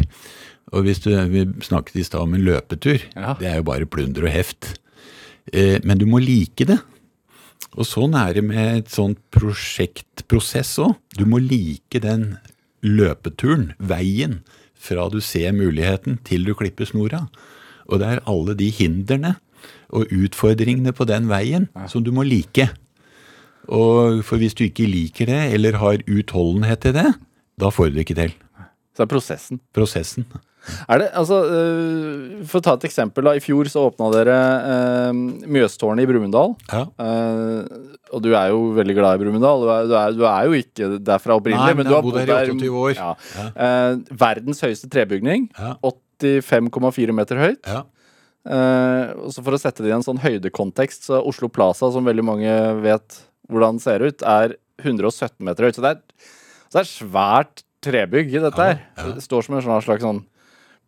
[0.72, 3.00] Og hvis du Vi snakket i stad om en løpetur.
[3.16, 3.34] Ja.
[3.38, 4.78] Det er jo bare plunder og heft.
[5.52, 6.78] Eh, Men du må like det.
[7.76, 10.96] Og sånn er det med et sånt prosjektprosess òg.
[11.16, 12.38] Du må like den
[12.82, 14.42] løpeturen, veien,
[14.78, 17.26] fra du ser muligheten til du klipper snora.
[17.88, 19.36] Og det er alle de hindrene
[19.90, 22.68] og utfordringene på den veien som du må like.
[23.68, 27.08] Og for hvis du ikke liker det, eller har utholdenhet til det,
[27.58, 28.36] da får du det ikke til.
[28.94, 29.60] Så det er prosessen.
[29.74, 30.26] Prosessen.
[30.92, 33.26] Er det, altså, uh, For å ta et eksempel.
[33.26, 35.10] da, I fjor så åpna dere uh,
[35.48, 36.54] Mjøstårnet i Brumunddal.
[36.70, 36.84] Ja.
[37.00, 39.64] Uh, og du er jo veldig glad i Brumunddal.
[39.64, 41.74] Du, du, du er jo ikke derfra opprinnelig.
[41.74, 42.94] Nei, men du har bodd her i 28 år.
[42.96, 43.12] Ja.
[43.36, 43.70] Ja.
[44.24, 45.48] Verdens høyeste trebygning.
[45.58, 45.76] Ja.
[45.84, 47.68] 85,4 meter høyt.
[47.68, 47.84] Ja.
[49.18, 52.24] Og så For å sette det i en sånn høydekontekst, så Oslo Plaza, som veldig
[52.24, 53.20] mange vet
[53.52, 55.78] hvordan ser ut, er 117 meter høyt.
[55.78, 56.26] Så det er,
[56.68, 58.82] så det er svært trebygg i dette her.
[59.14, 60.22] Det står som en slags sånn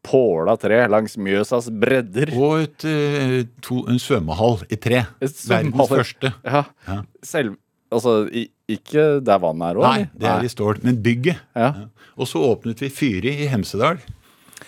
[0.07, 2.33] påla tre langs Mjøsas bredder.
[2.37, 3.35] Og et, eh,
[3.65, 5.05] to, en svømmehall i tre.
[5.21, 6.33] Verdens første.
[6.45, 6.65] Ja.
[6.89, 7.01] Ja.
[7.27, 7.57] Selv,
[7.93, 9.87] altså, i, ikke der vannet er òg?
[9.89, 10.81] Nei, det er i stål.
[10.87, 11.43] Men bygget.
[11.57, 11.75] Ja.
[12.17, 14.01] Og så åpnet vi Fyri i Hemsedal.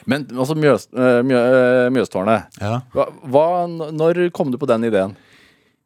[0.08, 2.48] Men altså Mjøs, øh, Mjø, øh, Mjøstårnet.
[2.60, 2.80] Ja.
[2.94, 3.46] Hva, hva,
[3.92, 5.14] når kom du på den ideen?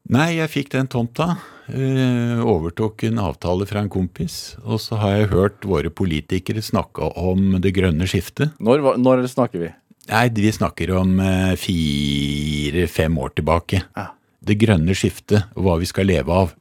[0.09, 1.35] Nei, jeg fikk den tomta.
[1.72, 4.57] Eh, overtok en avtale fra en kompis.
[4.64, 8.55] Og så har jeg hørt våre politikere snakke om det grønne skiftet.
[8.62, 9.72] Når, når snakker vi?
[10.07, 13.83] Nei, vi snakker om eh, fire-fem år tilbake.
[13.96, 14.11] Ja.
[14.46, 16.55] Det grønne skiftet og hva vi skal leve av.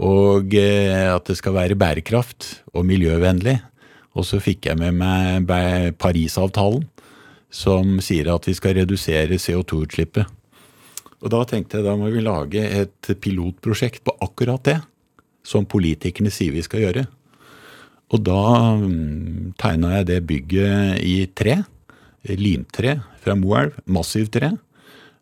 [0.00, 3.58] Og eh, at det skal være bærekraft og miljøvennlig.
[4.18, 6.86] Og så fikk jeg med meg Parisavtalen,
[7.50, 10.30] som sier at vi skal redusere CO2-utslippet.
[11.20, 14.78] Og da tenkte jeg da må vi lage et pilotprosjekt på akkurat det,
[15.44, 17.06] som politikerne sier vi skal gjøre.
[18.10, 18.42] Og da
[18.80, 21.60] mm, tegna jeg det bygget i tre.
[22.36, 24.52] Limtre fra Moelv, massivt tre.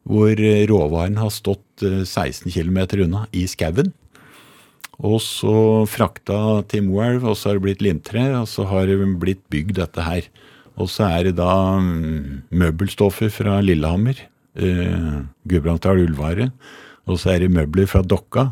[0.08, 3.92] Hvor eh, råvaren har stått eh, 16 km unna i skauen.
[4.98, 8.98] Og så frakta til Moelv, og så har det blitt limtre, og så har det
[9.22, 10.26] blitt bygd dette her.
[10.78, 14.24] Og så er det da mm, møbelstoffer fra Lillehammer,
[14.58, 16.50] eh, Gudbrandsdal Ullvare.
[17.08, 18.48] Og så er det møbler fra Dokka.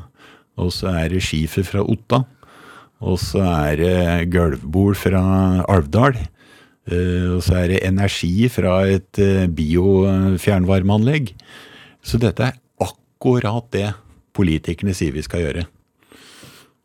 [0.56, 2.22] Og så er det skifer fra Otta.
[3.04, 5.22] Og så er det gulvbord fra
[5.68, 6.16] Alvdal.
[6.88, 11.34] Eh, Og så er det energi fra et eh, biofjernvarmeanlegg.
[12.02, 13.90] Så dette er akkurat det
[14.36, 15.66] politikerne sier vi skal gjøre.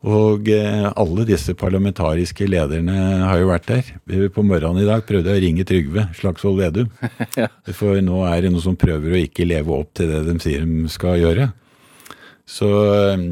[0.02, 3.90] Og eh, alle disse parlamentariske lederne har jo vært der.
[4.34, 6.88] På morgenen i dag prøvde jeg å ringe Trygve Slagsvold Vedum.
[7.78, 10.66] For nå er det noen som prøver å ikke leve opp til det de sier
[10.66, 11.52] de skal gjøre.
[12.50, 12.70] Så
[13.12, 13.28] eh,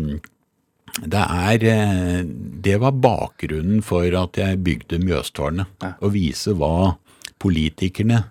[1.00, 2.22] det er eh,
[2.62, 5.90] Det var bakgrunnen for at jeg bygde Mjøstårnet.
[5.98, 6.94] Å vise hva
[7.40, 8.24] politikerne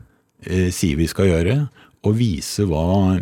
[0.71, 1.55] sier vi skal gjøre,
[2.07, 3.17] og vise hva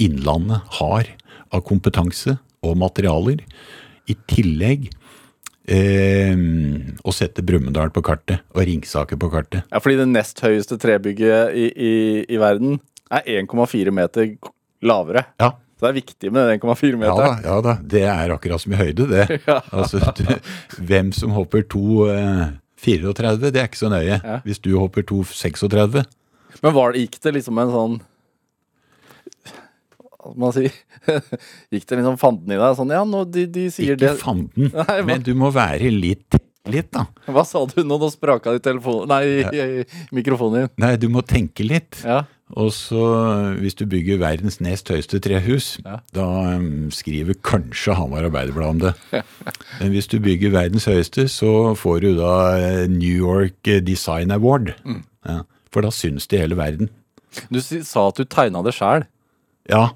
[0.00, 1.08] Innlandet har
[1.52, 3.42] av kompetanse og materialer.
[4.06, 4.88] I tillegg
[5.66, 6.34] eh,
[7.02, 9.66] å sette Brumunddal på kartet og Ringsaker på kartet.
[9.72, 11.94] Ja, fordi det nest høyeste trebygget i, i,
[12.30, 12.78] i verden
[13.10, 14.34] er 1,4 meter
[14.86, 15.26] lavere.
[15.42, 17.76] Ja, Så det er viktig med den 1,4 ja da, ja da.
[17.82, 19.26] Det er akkurat som i høyde, det.
[19.50, 19.60] Ja.
[19.72, 20.26] Altså, du,
[20.78, 24.20] hvem som hopper 2,34, det er ikke så nøye.
[24.20, 24.40] Ja.
[24.46, 26.04] Hvis du hopper 2,36
[26.62, 27.98] Men var det, gikk det liksom en sånn
[30.38, 30.74] man sier,
[31.72, 32.74] gikk det liksom fanden i deg?
[32.78, 36.38] Sånn, ja, nå, de, de sier Ikke det fanden, Nei, men du må være litt,
[36.66, 37.06] litt da.
[37.30, 37.98] Hva sa du nå?
[38.02, 40.72] Nå spraka det i telefonen Nei, i mikrofonen din.
[40.82, 42.00] Nei, du må tenke litt.
[42.02, 42.24] Ja.
[42.54, 43.00] Og så,
[43.58, 45.96] hvis du bygger verdens nest høyeste trehus, Ja.
[46.14, 48.92] da um, skriver kanskje Hamar Arbeiderblad om det.
[49.80, 54.30] Men hvis du bygger verdens høyeste, så får du da eh, New York eh, Design
[54.34, 54.76] Award.
[54.86, 55.00] Mm.
[55.26, 55.40] Ja,
[55.74, 56.92] for da syns det hele verden.
[57.50, 59.08] Du sa at du tegna det sjæl.
[59.68, 59.88] Ja.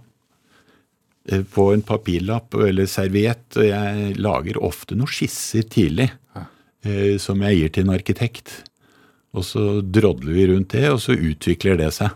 [1.31, 3.47] Eh, På en papirlapp eller serviett.
[3.57, 8.55] Og jeg lager ofte noen skisser tidlig eh, som jeg gir til en arkitekt.
[9.37, 12.11] Og så drodler vi rundt det, og så utvikler det seg.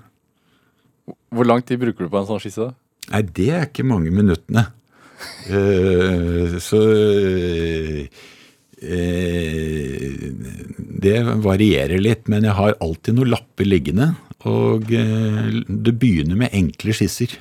[1.34, 2.70] Hvor lang tid bruker du på en sånn skisse?
[2.70, 2.74] da?
[3.12, 4.66] Nei, det er ikke mange minuttene.
[5.46, 6.80] Eh, så
[11.04, 14.10] Det varierer litt, men jeg har alltid noen lapper liggende.
[14.48, 17.38] Og det begynner med enkle skisser.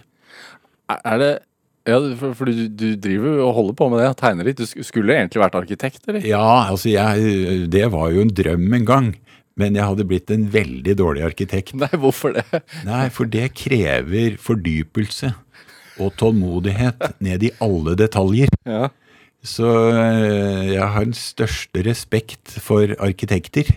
[0.91, 1.31] Er er det
[1.89, 4.61] ja, for, for du, du driver og holder på med det, tegner litt.
[4.61, 6.23] Du skulle egentlig vært arkitekt, eller?
[6.27, 9.13] Ja, altså jeg, det var jo en drøm en gang.
[9.59, 11.75] Men jeg hadde blitt en veldig dårlig arkitekt.
[11.77, 12.63] Nei, hvorfor det?
[12.87, 15.29] Nei, for det krever fordypelse
[16.01, 18.49] og tålmodighet ned i alle detaljer.
[18.65, 18.87] Ja.
[19.43, 23.69] Så eh, jeg har den største respekt for arkitekter.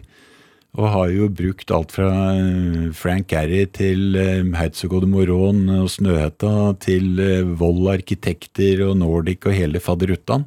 [0.77, 5.89] Og har jo brukt alt fra eh, Frank Gehry til eh, og de Moron og
[5.93, 10.45] Snøhetta til eh, Vold arkitekter og Nordic og hele faderuttan.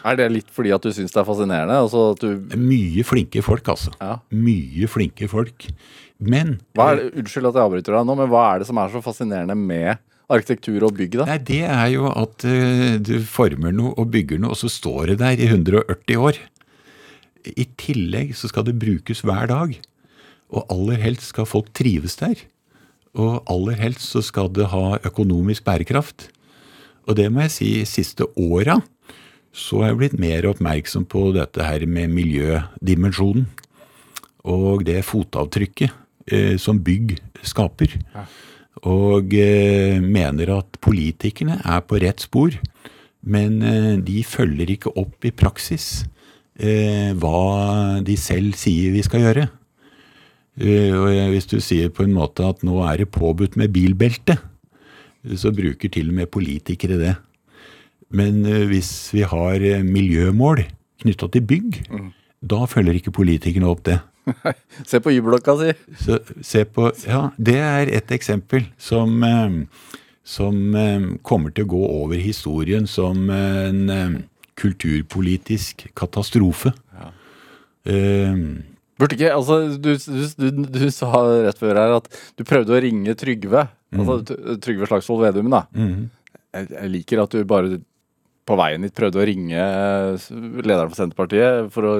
[0.00, 1.76] Er det litt fordi at du syns det er fascinerende?
[1.76, 3.92] Altså Mye flinke folk, altså.
[4.00, 4.16] Ja.
[4.32, 5.68] Mye flinke folk.
[6.20, 9.04] Men det, Unnskyld at jeg avbryter deg nå, men hva er det som er så
[9.04, 11.26] fascinerende med arkitektur og bygg, da?
[11.28, 15.12] Nei, det er jo at uh, du former noe og bygger noe, og så står
[15.12, 16.38] det der i 140 år.
[17.44, 19.76] I tillegg så skal det brukes hver dag.
[20.50, 22.38] Og aller helst skal folk trives der.
[23.18, 26.28] Og aller helst så skal det ha økonomisk bærekraft.
[27.08, 28.80] Og det må jeg si, siste åra
[29.50, 33.48] så har jeg blitt mer oppmerksom på dette her med miljødimensjonen.
[34.46, 35.90] Og det fotavtrykket
[36.30, 37.96] eh, som bygg skaper.
[38.86, 42.54] Og eh, mener at politikerne er på rett spor,
[43.20, 46.06] men eh, de følger ikke opp i praksis
[46.60, 49.48] eh, hva de selv sier vi skal gjøre.
[50.60, 54.36] Eh, og hvis du sier på en måte at nå er det påbudt med bilbelte,
[55.36, 57.16] så bruker til og med politikere det.
[58.10, 60.64] Men eh, hvis vi har eh, miljømål
[61.00, 61.82] knytta til bygg,
[62.40, 64.00] da følger ikke politikerne opp det.
[64.88, 65.72] Se på Y-blokka si!
[65.98, 69.94] Så se på Ja, det er et eksempel som, eh,
[70.24, 74.26] som eh, kommer til å gå over historien som en
[74.60, 76.72] kulturpolitisk katastrofe.
[77.88, 78.36] Eh,
[79.00, 81.08] Burde ikke, altså du, du, du, du sa
[81.46, 83.62] rett før her at du prøvde å ringe Trygve.
[83.96, 84.18] Altså
[84.60, 85.62] Trygve Slagsvold Vedum, da.
[85.72, 87.78] Jeg, jeg liker at du bare
[88.50, 90.28] på veien dit prøvde å ringe eh,
[90.60, 91.92] lederen for Senterpartiet for å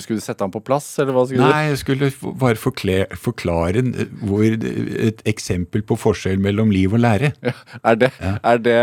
[0.00, 2.06] Skulle du sette ham på plass, eller hva skulle Nei, jeg skulle
[2.40, 3.82] bare forklare, forklare
[4.24, 7.34] hvor, et eksempel på forskjell mellom liv og lære.
[7.44, 7.52] Ja,
[7.92, 8.08] Er det,
[8.40, 8.78] er det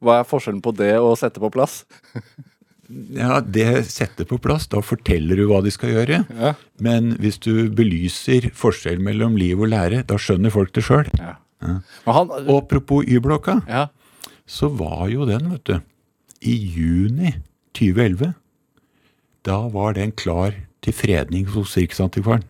[0.00, 1.82] Hva er forskjellen på det og sette på plass?
[3.12, 4.66] Ja, Det setter på plass.
[4.68, 6.22] Da forteller du hva de skal gjøre.
[6.28, 6.54] Ja.
[6.82, 11.08] Men hvis du belyser forskjell mellom liv og lære, da skjønner folk det sjøl.
[11.18, 11.36] Ja.
[11.62, 11.78] Ja.
[12.10, 13.86] Og apropos Y-blokka, ja.
[14.50, 15.76] så var jo den, vet du,
[16.42, 17.36] i juni
[17.78, 18.32] 2011.
[19.46, 22.42] Da var den klar til fredning hos Riksantikvaren.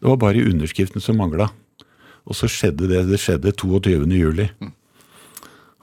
[0.00, 1.48] Det var bare underskriften som mangla.
[2.26, 3.04] Og så skjedde det.
[3.08, 4.04] Det skjedde 22.
[4.18, 4.48] juli.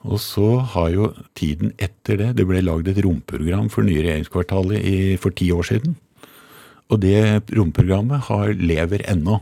[0.03, 4.81] Og så har jo tiden etter det Det ble lagd et romprogram for nye regjeringskvartalet
[4.81, 5.95] i, for ti år siden.
[6.91, 7.21] Og det
[7.55, 9.39] romprogrammet har, lever ennå.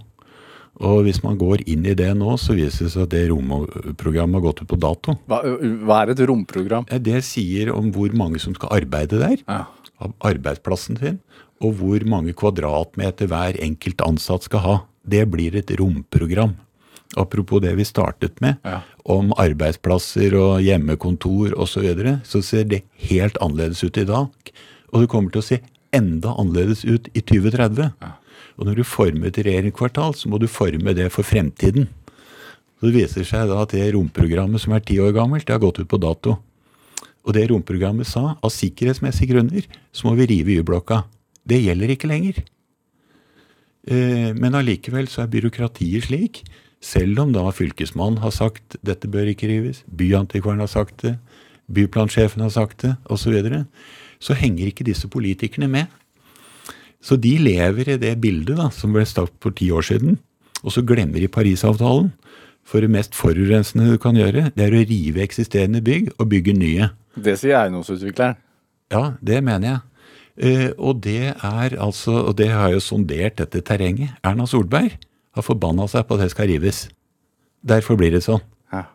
[0.80, 4.38] Og hvis man går inn i det nå, så viser det seg at det romprogrammet
[4.38, 5.16] har gått ut på dato.
[5.28, 5.42] Hva,
[5.84, 6.86] hva er et romprogram?
[7.04, 9.66] Det sier om hvor mange som skal arbeide der, Ja.
[10.00, 11.20] av arbeidsplassen sin,
[11.60, 14.78] og hvor mange kvadratmeter hver enkelt ansatt skal ha.
[15.04, 16.56] Det blir et romprogram.
[17.18, 18.82] Apropos det vi startet med, Ja.
[19.10, 24.52] Om arbeidsplasser og hjemmekontor osv., så, videre, så ser det helt annerledes ut i dag.
[24.94, 25.60] Og det kommer til å se
[25.96, 27.90] enda annerledes ut i 2030.
[28.60, 31.90] Og når du former et regjeringskvartal, så må du forme det for fremtiden.
[32.80, 35.64] Så Det viser seg da at det romprogrammet som er ti år gammelt, det har
[35.64, 36.38] gått ut på dato.
[37.28, 41.04] Og det romprogrammet sa, av sikkerhetsmessige grunner, så må vi rive Y-blokka.
[41.44, 42.40] Det gjelder ikke lenger.
[43.90, 46.44] Eh, men allikevel så er byråkratiet slik,
[46.80, 51.18] selv om da fylkesmannen har sagt dette bør ikke rives, byantikvaren har sagt det,
[51.70, 53.64] byplansjefen har sagt det, osv., så, videre,
[54.20, 55.92] så henger ikke disse politikerne med.
[57.02, 60.18] Så de lever i det bildet da, som ble startet for ti år siden,
[60.64, 62.12] og så glemmer de Parisavtalen.
[62.68, 66.54] For det mest forurensende du kan gjøre, det er å rive eksisterende bygg og bygge
[66.54, 66.90] nye.
[67.18, 68.38] Det sier eiendomsutvikleren.
[68.94, 69.80] Ja, det mener jeg.
[70.40, 74.14] Uh, og det er altså, og det har jo sondert dette terrenget.
[74.24, 74.94] Erna Solberg
[75.36, 76.88] har forbanna seg på at det skal rives.
[77.66, 78.42] Derfor blir det sånn.
[78.74, 78.86] Ja.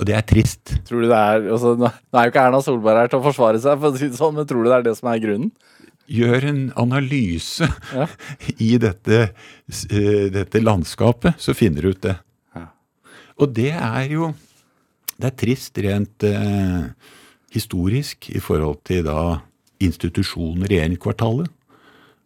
[0.00, 0.72] Og det er trist.
[0.88, 3.60] Tror du det er, altså, Nå er jo ikke Erna Solberg her til å forsvare
[3.60, 5.50] seg, for å si det sånn, men tror du det er det som er grunnen?
[6.10, 8.08] Gjør en analyse Ja.
[8.70, 12.16] i dette, eh, dette landskapet, så finner du ut det.
[12.56, 12.64] Ja.
[13.38, 14.32] Og det er jo
[15.20, 16.88] Det er trist rent eh,
[17.52, 19.42] historisk i forhold til da
[19.84, 21.50] institusjonen regjeringskvartalet,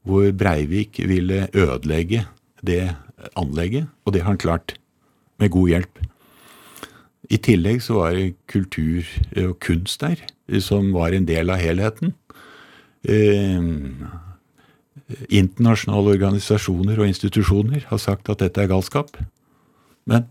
[0.06, 2.22] hvor Breivik ville ødelegge
[2.66, 2.96] det
[3.38, 4.77] anlegget, og det har han klart.
[5.38, 6.03] Med god hjelp.
[7.33, 9.09] I tillegg så var det kultur
[9.40, 10.20] og kunst der,
[10.62, 12.12] som var en del av helheten.
[13.05, 13.64] Eh,
[15.29, 19.16] internasjonale organisasjoner og institusjoner har sagt at dette er galskap.
[20.09, 20.29] Men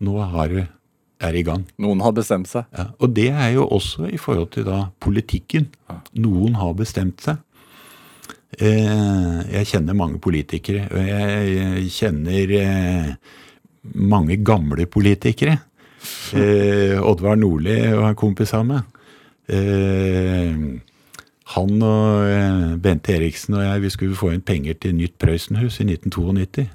[0.00, 0.66] nå har det,
[1.20, 1.66] er det i gang.
[1.82, 2.66] Noen har bestemt seg.
[2.76, 5.68] Ja, og det er jo også i forhold til da politikken.
[6.16, 7.42] Noen har bestemt seg.
[8.58, 13.10] Eh, jeg kjenner mange politikere, og jeg kjenner eh,
[13.94, 15.60] mange gamle politikere.
[16.34, 18.96] Eh, Oddvar Nordli var en kompis av meg.
[21.50, 25.88] Han og Bente Eriksen og jeg vi skulle få inn penger til nytt Prøysenhus i
[25.88, 26.68] 1992.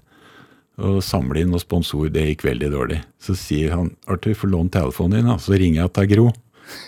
[0.83, 2.97] Og samle inn noen sponsor, det gikk veldig dårlig.
[3.23, 5.37] Så sier han Arthur, få låne telefonen din, da.
[5.39, 6.25] Så ringer jeg til Gro.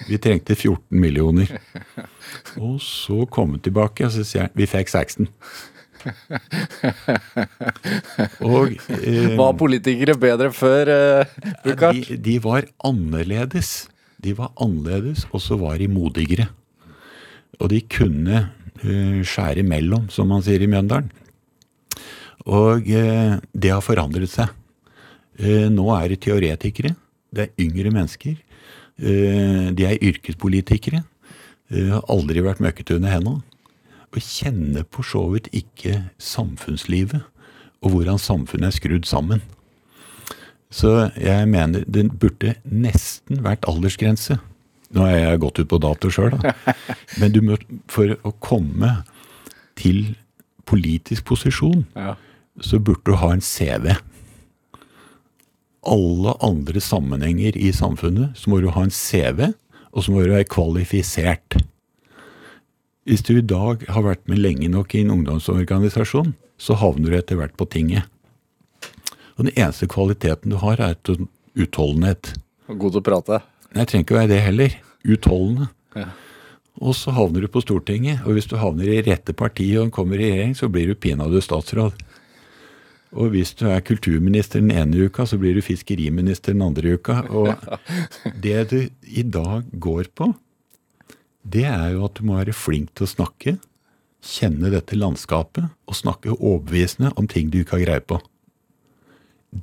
[0.08, 1.52] Vi trengte 14 millioner.
[2.58, 5.28] Og så kom hun tilbake, og så sier han vi fikk 16.
[8.46, 10.92] Og eh, Var politikere bedre før,
[11.66, 12.10] Burkhardt?
[12.10, 13.88] de, de var annerledes.
[14.24, 16.48] De var annerledes, og så var de modigere.
[17.62, 18.44] Og de kunne
[18.84, 21.10] eh, skjære imellom, som man sier i Mjøndalen.
[22.48, 24.54] Og eh, det har forandret seg.
[25.42, 26.94] Eh, nå er det teoretikere.
[27.34, 28.38] Det er yngre mennesker.
[29.00, 31.04] Eh, de er yrkespolitikere.
[31.72, 33.36] Eh, har aldri vært møkkete under henda.
[34.14, 37.22] Og kjenner for så vidt ikke samfunnslivet
[37.86, 39.42] og hvordan samfunnet er skrudd sammen.
[40.74, 44.40] Så jeg mener det burde nesten vært aldersgrense.
[44.96, 46.56] Nå er jeg gått ut på dato sjøl, da.
[47.20, 47.58] Men du må,
[47.92, 49.04] for å komme
[49.80, 50.16] til
[50.68, 52.16] politisk posisjon, Ja.
[52.60, 53.94] så burde du ha en CV.
[55.88, 59.54] Alle andre sammenhenger i samfunnet, så må du ha en CV,
[59.94, 61.58] og så må du være kvalifisert.
[63.08, 67.18] Hvis du i dag har vært med lenge nok i en ungdomsorganisasjon, så havner du
[67.22, 68.04] etter hvert på tinget.
[69.38, 72.34] Og den eneste kvaliteten du har, er ut- utholdenhet.
[72.68, 73.40] God til å prate.
[73.72, 74.76] Nei, jeg trenger ikke være det heller.
[75.08, 75.70] Utholdende.
[75.96, 76.10] Ja.
[76.84, 80.20] Og så havner du på Stortinget, og hvis du havner i rette parti og kommer
[80.20, 81.96] i regjering, så blir du pinadø statsråd.
[83.18, 87.24] Og hvis du er kulturminister den ene uka, så blir du fiskeriminister den andre uka.
[87.34, 87.54] Og
[88.46, 90.32] det du i dag går på,
[91.48, 93.58] det er jo at du må være flink til å snakke,
[94.28, 98.20] kjenne dette landskapet og snakke overbevisende om ting du ikke har greie på.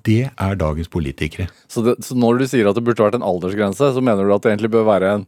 [0.07, 1.51] Det er dagens politikere.
[1.69, 4.33] Så, det, så når du sier at det burde vært en aldersgrense, så mener du
[4.35, 5.27] at det egentlig bør være en,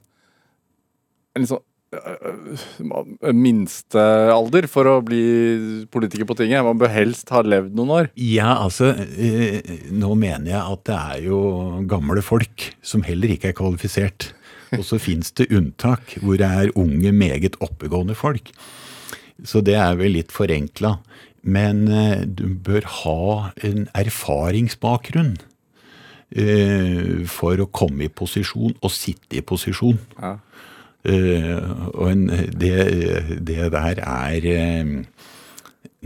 [1.36, 1.60] en liksom
[3.32, 6.64] minstealder for å bli politiker på tinget?
[6.66, 8.08] Man bør helst ha levd noen år.
[8.18, 8.92] Ja, altså,
[9.94, 11.38] nå mener jeg at det er jo
[11.88, 14.32] gamle folk som heller ikke er kvalifisert.
[14.74, 18.50] Og så fins det unntak hvor det er unge, meget oppegående folk.
[19.46, 20.96] Så det er vel litt forenkla.
[21.46, 21.86] Men
[22.26, 25.36] du bør ha en erfaringsbakgrunn
[27.30, 30.00] for å komme i posisjon og sitte i posisjon.
[30.18, 30.34] Ja.
[31.06, 31.56] Eh,
[31.94, 32.26] og en,
[32.58, 32.76] det,
[33.46, 34.94] det der er eh,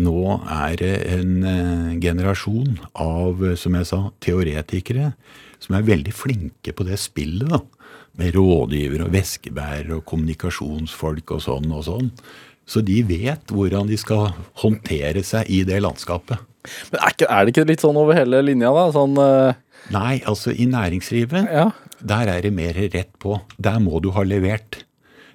[0.00, 5.12] Nå er det en eh, generasjon av, som jeg sa, teoretikere
[5.60, 7.48] som er veldig flinke på det spillet.
[7.50, 7.60] da,
[8.20, 12.12] Med rådgivere og veskebærere og kommunikasjonsfolk og sånn og sånn.
[12.66, 14.30] Så de vet hvordan de skal
[14.62, 16.40] håndtere seg i det landskapet.
[16.92, 18.88] Men er, ikke, er det ikke litt sånn over hele linja, da?
[18.94, 19.56] Sånn uh...
[19.90, 21.70] Nei, altså i næringslivet Ja.
[22.00, 23.34] Der er det mer rett på.
[23.60, 24.84] Der må du ha levert.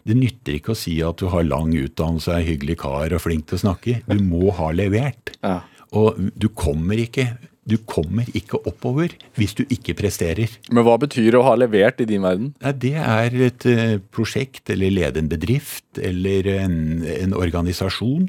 [0.05, 3.47] Det nytter ikke å si at du har lang utdannelse, er hyggelig kar og flink
[3.49, 3.99] til å snakke.
[4.05, 5.33] Du må ha levert.
[5.41, 5.63] Ja.
[5.95, 7.35] Og du kommer ikke
[7.65, 10.51] Du kommer ikke oppover hvis du ikke presterer.
[10.69, 12.51] Men hva betyr å ha levert i din verden?
[12.61, 16.75] Det er et eh, prosjekt eller lede en bedrift eller en,
[17.09, 18.27] en organisasjon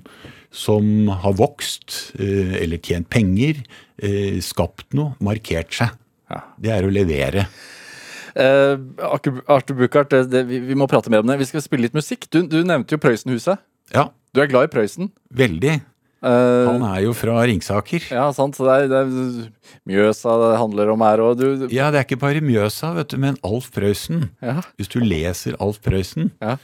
[0.48, 3.60] som har vokst eh, eller tjent penger,
[4.00, 5.92] eh, skapt noe, markert seg.
[6.32, 6.40] Ja.
[6.56, 7.44] Det er å levere.
[8.36, 11.38] Eh, Arthur Buchardt, det, det, vi, vi må prate mer om det.
[11.40, 12.26] Vi skal spille litt musikk.
[12.30, 13.58] Du, du nevnte jo Prøysenhuset.
[13.94, 15.12] Ja, Du er glad i Prøysen.
[15.32, 15.78] veldig.
[16.26, 18.02] Uh, Han er jo fra Ringsaker.
[18.10, 18.56] ja, sant.
[18.58, 19.50] Så det er, det er
[19.86, 21.42] Mjøsa det handler om her òg.
[21.70, 24.30] Ja, det er ikke bare Mjøsa, vet du, men Alf Prøysen.
[24.42, 24.60] ja.
[24.76, 26.56] Hvis du leser Alf Prøysen, Ja.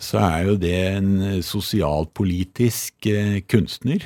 [0.00, 1.40] så er jo det en eh,
[2.08, 4.02] sosialpolitisk eh, kunstner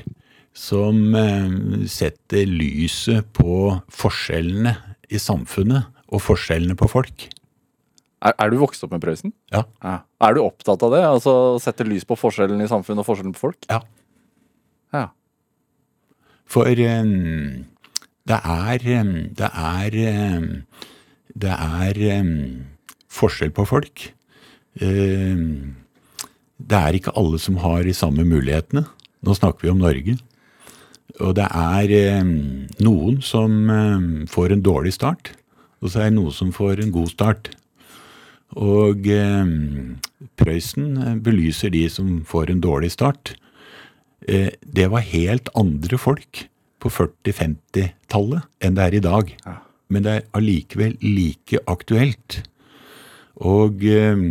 [0.57, 4.75] som eh, setter lyset på forskjellene
[5.11, 7.29] i samfunnet og forskjellene på folk.
[8.19, 9.33] Er, er du vokst opp med Prøysen?
[9.55, 9.63] Ja.
[9.85, 10.01] Ja.
[10.27, 11.05] Er du opptatt av det?
[11.07, 11.33] Altså
[11.63, 13.69] sette lys på forskjellen i samfunnet og forskjellen på folk?
[13.71, 13.83] Ja.
[14.97, 15.05] Ja.
[16.49, 17.67] For um,
[18.29, 19.99] det er um, Det er
[20.41, 20.49] um,
[21.37, 22.01] Det er
[23.13, 24.09] forskjell på folk.
[24.79, 28.85] Det er ikke alle som har de samme mulighetene.
[29.23, 30.17] Nå snakker vi om Norge.
[31.23, 32.23] Og det er
[32.83, 33.71] noen som
[34.31, 35.33] får en dårlig start,
[35.79, 37.51] og så er det noe som får en god start.
[38.59, 39.51] Og eh,
[40.41, 43.35] Prøysen eh, belyser de som får en dårlig start.
[44.27, 46.47] Eh, det var helt andre folk
[46.79, 49.35] på 40-50-tallet enn det er i dag.
[49.45, 49.59] Ja.
[49.89, 52.43] Men det er allikevel like aktuelt.
[53.39, 54.25] Og eh,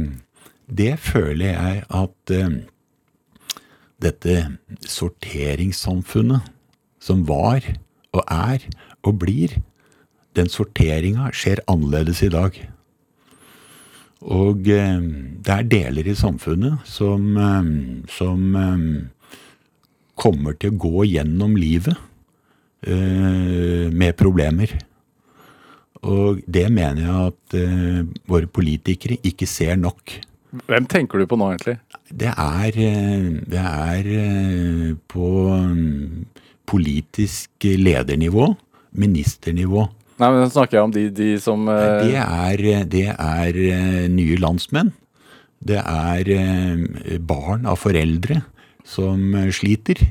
[0.67, 2.59] det føler jeg at eh,
[4.03, 4.35] dette
[4.85, 6.51] sorteringssamfunnet
[7.01, 7.63] som var
[8.13, 8.65] og er
[9.07, 9.55] og blir,
[10.37, 12.57] den sorteringa skjer annerledes i dag.
[14.25, 15.01] Og eh,
[15.45, 17.71] det er deler i samfunnet som, eh,
[18.09, 18.85] som eh,
[20.17, 21.93] kommer til å gå gjennom livet
[22.87, 24.73] eh, med problemer.
[26.07, 27.55] Og det mener jeg at
[28.29, 30.13] våre politikere ikke ser nok.
[30.69, 31.79] Hvem tenker du på nå, egentlig?
[32.07, 32.77] Det er,
[33.49, 34.11] det er
[35.09, 35.31] på
[35.73, 36.27] mm,
[36.69, 38.51] politisk ledernivå,
[38.93, 39.87] ministernivå.
[40.17, 44.37] Nei, men snakker jeg om de, de som eh, Det er, det er eh, nye
[44.41, 44.93] landsmenn.
[45.67, 48.41] Det er eh, barn av foreldre
[48.87, 50.01] som eh, sliter.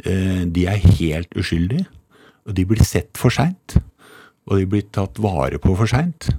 [0.00, 1.84] De er helt uskyldige,
[2.48, 3.74] og de blir sett for seint.
[4.48, 6.30] Og de blir tatt vare på for seint.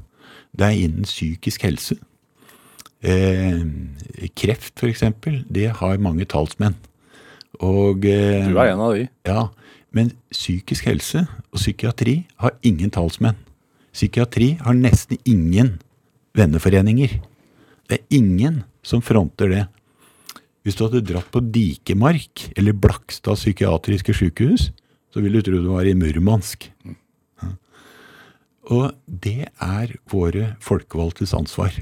[0.58, 2.00] Det er innen psykisk helse.
[3.06, 3.62] Eh,
[4.38, 6.76] kreft, eksempel, det har mange talsmenn.
[7.62, 9.06] Og eh, Du er en av de.
[9.30, 9.46] ja,
[9.92, 13.38] men psykisk helse og psykiatri har ingen talsmenn.
[13.92, 15.76] Psykiatri har nesten ingen
[16.38, 17.18] venneforeninger.
[17.90, 19.66] Det er ingen som fronter det.
[20.64, 24.70] Hvis du hadde dratt på Dikemark eller Blakstad psykiatriske sykehus,
[25.12, 26.70] så ville du tro du var i Murmansk.
[28.72, 31.74] Og det er våre folkevalgtes ansvar.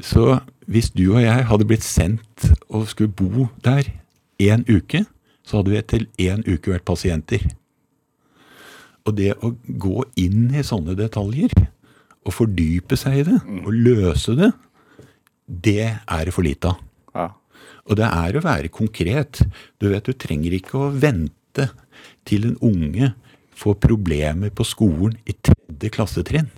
[0.00, 3.90] Så hvis du og jeg hadde blitt sendt og skulle bo der
[4.40, 5.04] én uke,
[5.44, 7.44] så hadde vi etter én uke vært pasienter.
[9.04, 11.52] Og det å gå inn i sånne detaljer,
[12.24, 14.50] og fordype seg i det, og løse det,
[15.44, 16.78] det er det for lite av.
[17.12, 17.26] Ja.
[17.84, 19.42] Og det er å være konkret.
[19.76, 21.68] Du vet, du trenger ikke å vente
[22.24, 23.12] til en unge
[23.54, 26.48] får problemer på skolen i tredje klassetrinn,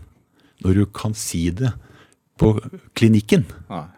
[0.64, 1.74] når du kan si det
[2.40, 2.54] på
[2.96, 3.44] klinikken.
[3.70, 3.88] Nei.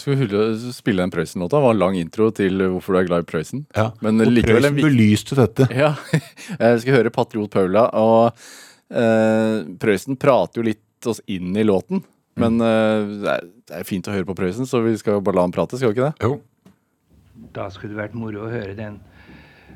[0.00, 1.56] Skal vi spille den Prøysen-låta.
[1.56, 3.64] Det var en lang intro til hvorfor du er glad i Prøysen.
[3.76, 5.68] Ja, Men og likevel en Prøysen belyste dette.
[5.74, 5.92] Ja,
[6.64, 8.34] jeg skal høre Patriot Paula, og
[8.90, 12.02] eh, Prøysen prater jo litt oss inn i låten.
[12.40, 15.38] Men eh, det, er, det er fint å høre på Prøysen, så vi skal bare
[15.38, 16.26] la han prate, skal vi ikke det?
[16.26, 16.40] Jo.
[17.54, 18.98] Da skulle det vært moro å høre den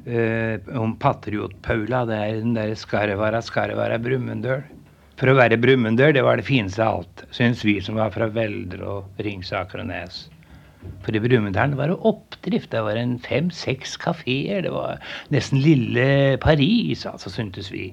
[0.07, 2.05] eh, om Patriot-Paula.
[2.09, 4.67] Det er den der 'Skarvara, skarvara, Brumunddøl'.
[5.19, 8.29] For å være Brumunddøl, det var det fineste av alt, syns vi som var fra
[8.31, 10.29] Velder og Ringsaker og Nes.
[11.03, 12.71] For i Brumunddalen var det oppdrift.
[12.71, 14.63] Det var en fem-seks kafeer.
[14.63, 15.03] Det var
[15.35, 17.91] nesten lille Paris, altså, syntes vi.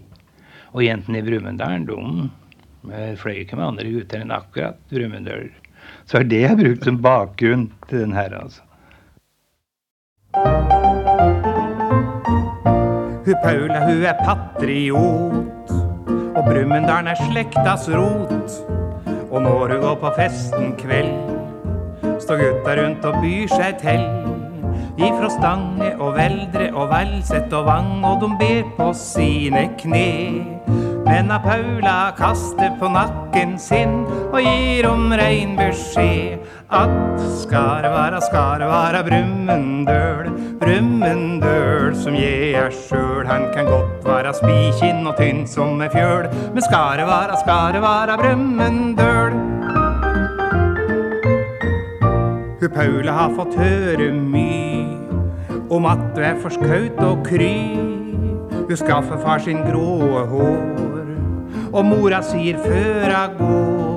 [0.78, 5.49] Og jentene i Brumunddalen, de eh, fløy ikke med andre gutter enn akkurat Brumunddøl.
[6.05, 8.61] Så er det jeg har brukt som bakgrunn til den her, altså.
[13.26, 15.84] Hun Paula, hun er patriot,
[16.36, 18.55] og Brumunddal er slektas rot.
[19.31, 21.13] Og når hun går på festen kveld,
[22.19, 24.03] står gutta rundt og byr seg til.
[24.95, 30.11] Ifra Stange og Veldre og Velset og Vang, og de ber på sine kne.
[31.05, 33.99] Men av Paula kaster på nakken sin
[34.31, 36.39] og gir om rein beskjed
[36.72, 36.89] at
[37.84, 38.20] det være,
[38.59, 43.26] det være Brumunddøl, Brumunddøl som jeg er sjøl.
[43.28, 48.18] Han kan godt være spikinn og tynn som ei fjøl, men det være, det være
[48.18, 49.32] Brumunddøl.
[52.61, 54.86] Hun Paula har fått høre mye
[55.70, 57.78] om at du er forskaut og kry.
[58.68, 60.63] Hun skaffer far sin gråe hår,
[61.74, 63.94] og mora sier før hun går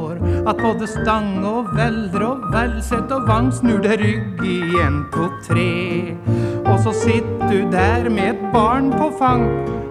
[0.49, 5.29] at både stang og velder og velsett og vang snur deg rygg i en, to,
[5.45, 6.17] tre.
[6.65, 9.45] Og så sitter du der med et barn på fang,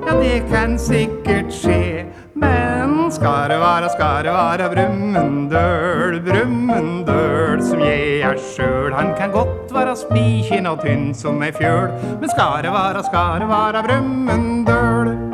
[0.08, 2.08] ja, det kan sikkert skje.
[2.38, 8.94] Men skal det være, skal det være Brumunddøl, Brumunddøl som jeg er sjøl.
[8.94, 13.48] Han kan godt være spikinn og tynn som ei fjøl, men skal det være, skal
[13.90, 15.27] Brumunddøl.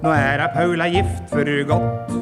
[0.00, 2.12] Nå er ei Paula gift for godt,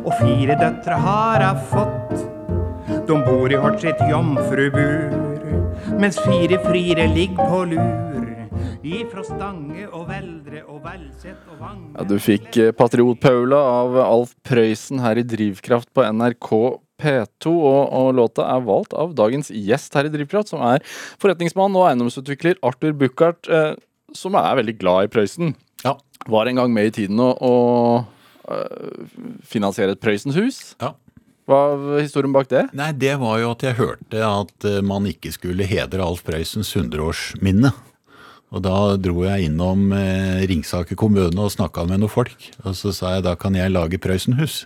[0.00, 2.22] og fire døtre har hun fått.
[3.06, 5.12] De bor i hvert sitt jomfrubur,
[6.00, 8.32] mens fire friere ligger på lur.
[8.86, 14.32] Ifra Stange og Veldre og Velset og Vange Ja, du fikk eh, Patriot-Paula av Alf
[14.46, 16.50] Prøysen her i Drivkraft på NRK
[17.02, 20.86] P2, og, og låta er valgt av dagens gjest her i Drivkraft, som er
[21.20, 23.74] forretningsmann og eiendomsutvikler Arthur Buchardt, eh,
[24.16, 25.56] som er veldig glad i Prøysen.
[25.84, 25.96] Ja.
[26.26, 27.54] Var en gang med i tiden å, å
[28.50, 29.10] øh,
[29.46, 30.76] finansiere et Prøysens-hus.
[30.82, 30.94] Ja.
[31.46, 32.64] Hva var historien bak det?
[32.74, 36.72] Nei, det var jo at jeg hørte at eh, man ikke skulle hedre Alf Prøysens
[36.74, 37.70] 100-årsminne.
[38.54, 42.34] Og da dro jeg innom eh, Ringsaker kommune og snakka med noen folk.
[42.64, 44.64] Og så sa jeg da kan jeg lage Prøysenhus.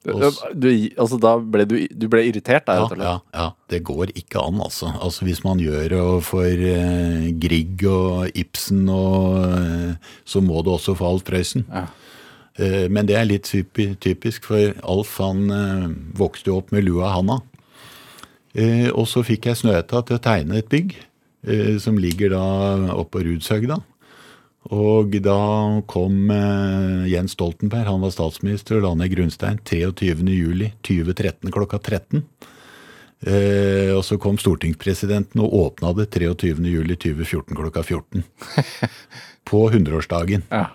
[0.00, 4.40] Du, altså, da ble du, du ble irritert der, Ja, ja, ja, det går ikke
[4.40, 4.88] an, altså.
[4.96, 10.72] altså hvis man gjør det for eh, Grieg og Ibsen, og, eh, så må det
[10.72, 11.66] også for Alf Prøysen.
[11.68, 11.84] Ja.
[12.56, 15.86] Eh, men det er litt typi- typisk, for Alf han eh,
[16.16, 17.38] vokste jo opp med lua i handa.
[18.56, 20.96] Eh, og så fikk jeg Snøhetta til å tegne et bygg,
[21.46, 22.42] eh, som ligger da
[22.96, 23.82] oppe på Rudshøgda.
[24.68, 31.80] Og da kom eh, Jens Stoltenberg, han var statsminister, og la ned grunnstein 23.07.2013 klokka
[31.80, 32.20] 13.
[33.20, 38.24] Eh, og så kom stortingspresidenten og åpna det 23.07.2014 klokka 14.
[39.48, 40.44] På 100-årsdagen.
[40.52, 40.66] Ja.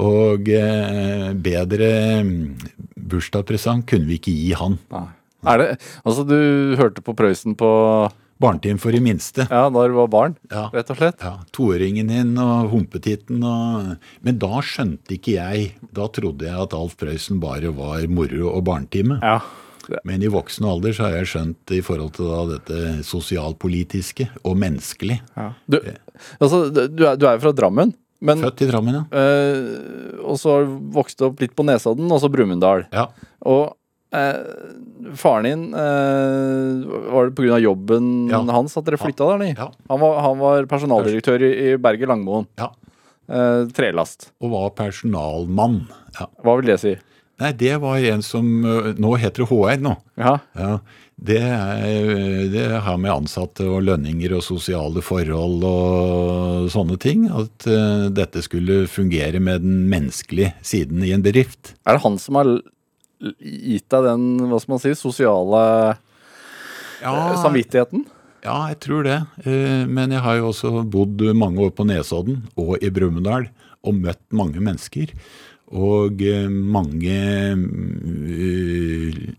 [0.00, 1.92] Og eh, bedre
[2.24, 2.56] mm,
[3.12, 4.80] bursdagspresang kunne vi ikke gi han.
[4.92, 5.06] Nei.
[5.48, 5.68] Er det,
[6.02, 7.68] altså, du hørte på Prøysen på
[8.40, 9.46] Barnetime for de minste.
[9.50, 10.68] Ja, da du var barn, Ja.
[10.72, 11.20] rett og slett?
[11.20, 16.72] Ja, Toåringen din og humpetitten og Men da skjønte ikke jeg Da trodde jeg at
[16.74, 19.18] Alf Prøysen bare var moro og barnetime.
[19.22, 19.40] Ja.
[20.04, 25.20] Men i voksen alder så har jeg skjønt i forhold til dette sosialpolitiske og menneskelig.
[25.36, 25.52] ja.
[25.68, 25.78] Du,
[26.40, 29.04] altså, du er, du er jo fra Drammen, men Født i Drammen, ja.
[29.14, 32.86] Øh, Og så har du vokst opp litt på Nesodden, og så Brumunddal.
[32.92, 33.06] ja.
[33.46, 33.76] Og
[34.12, 34.34] eh,
[35.16, 36.84] faren din eh,
[37.14, 37.58] Var det pga.
[37.62, 38.42] jobben Ja.
[38.52, 39.54] hans at dere flytta der?
[39.56, 39.70] Ja.
[39.88, 42.46] Han, var, han var personaldirektør i, i Berger Langmoen.
[42.58, 42.72] ja.
[43.28, 44.30] Eh, trelast.
[44.40, 45.82] Og var personalmann.
[46.18, 46.26] Ja.
[46.42, 46.94] Hva vil det si?
[47.38, 49.92] Nei, det var en som øh, Nå heter det HR nå.
[50.16, 50.32] Ja.
[50.56, 50.70] Ja,
[51.14, 51.42] det,
[52.54, 57.28] det har med ansatte og lønninger og sosiale forhold og sånne ting.
[57.28, 61.74] At uh, dette skulle fungere med den menneskelige siden i en bedrift.
[61.86, 62.50] Er det han som har
[63.18, 65.62] gitt deg den, hva skal man si, sosiale
[67.02, 68.06] ja, samvittigheten?
[68.44, 69.18] Ja, jeg tror det.
[69.44, 73.48] Eh, Men jeg har jo også bodd mange år på Nesodden og i Brumunddal
[73.86, 75.12] og møtt mange mennesker.
[75.68, 77.18] Og eh, mange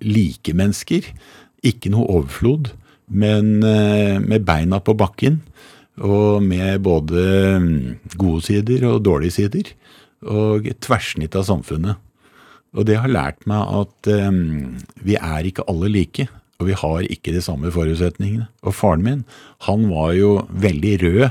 [0.04, 1.08] like mennesker.
[1.66, 2.74] Ikke noe overflod,
[3.10, 5.42] men eh, med beina på bakken.
[6.00, 7.24] Og med både
[7.60, 7.72] mm,
[8.20, 9.74] gode sider og dårlige sider.
[10.28, 12.00] Og et tverrsnitt av samfunnet.
[12.78, 14.30] Og det har lært meg at eh,
[15.06, 16.28] vi er ikke alle like,
[16.60, 18.46] og vi har ikke de samme forutsetningene.
[18.68, 19.22] Og faren min,
[19.66, 21.24] han var jo veldig rød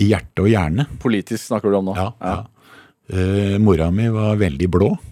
[0.00, 0.86] i hjerte og hjerne.
[1.02, 1.96] Politisk snakker du om nå.
[1.98, 2.36] Ja, ja.
[3.12, 4.94] Eh, mora mi var veldig blå.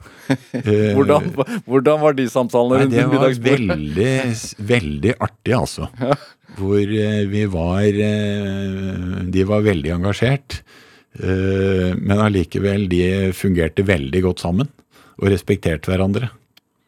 [0.54, 1.24] Eh, Hvordan,
[1.66, 4.12] hvordan var de samtalene rundt det var veldig,
[4.70, 5.88] veldig artig, altså.
[6.56, 7.98] Hvor eh, vi var
[9.34, 10.60] De var veldig engasjert.
[11.18, 13.02] eh, Men allikevel, de
[13.36, 14.70] fungerte veldig godt sammen.
[15.20, 16.30] Og respekterte hverandre.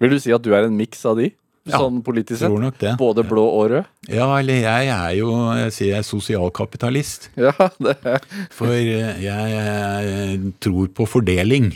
[0.03, 1.31] Vil du si at du er en miks av de?
[1.65, 2.51] Ja, sånn politisk sett?
[2.53, 2.93] Tror nok det.
[3.01, 3.87] Både blå og rød?
[4.13, 7.31] Ja, eller jeg er jo Jeg sier jeg er sosialkapitalist.
[7.41, 8.27] Ja, det er.
[8.53, 11.73] For eh, jeg, tror på fordeling.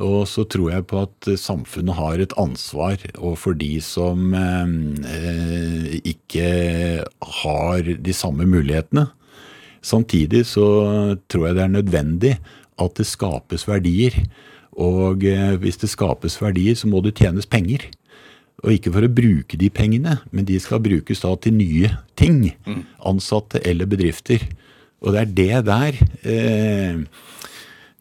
[0.00, 6.48] Og så tror jeg på at samfunnet har et ansvar overfor de som eh, ikke
[7.42, 9.08] har de samme mulighetene.
[9.84, 10.68] Samtidig så
[11.28, 12.34] tror jeg det er nødvendig
[12.80, 14.16] at det skapes verdier.
[14.78, 17.88] Og eh, hvis det skapes verdier, så må det tjenes penger.
[18.60, 21.90] Og ikke for å bruke de pengene, men de skal brukes da til nye
[22.20, 22.42] ting.
[23.08, 24.44] Ansatte eller bedrifter.
[25.00, 25.96] Og det er det der
[26.28, 26.98] eh,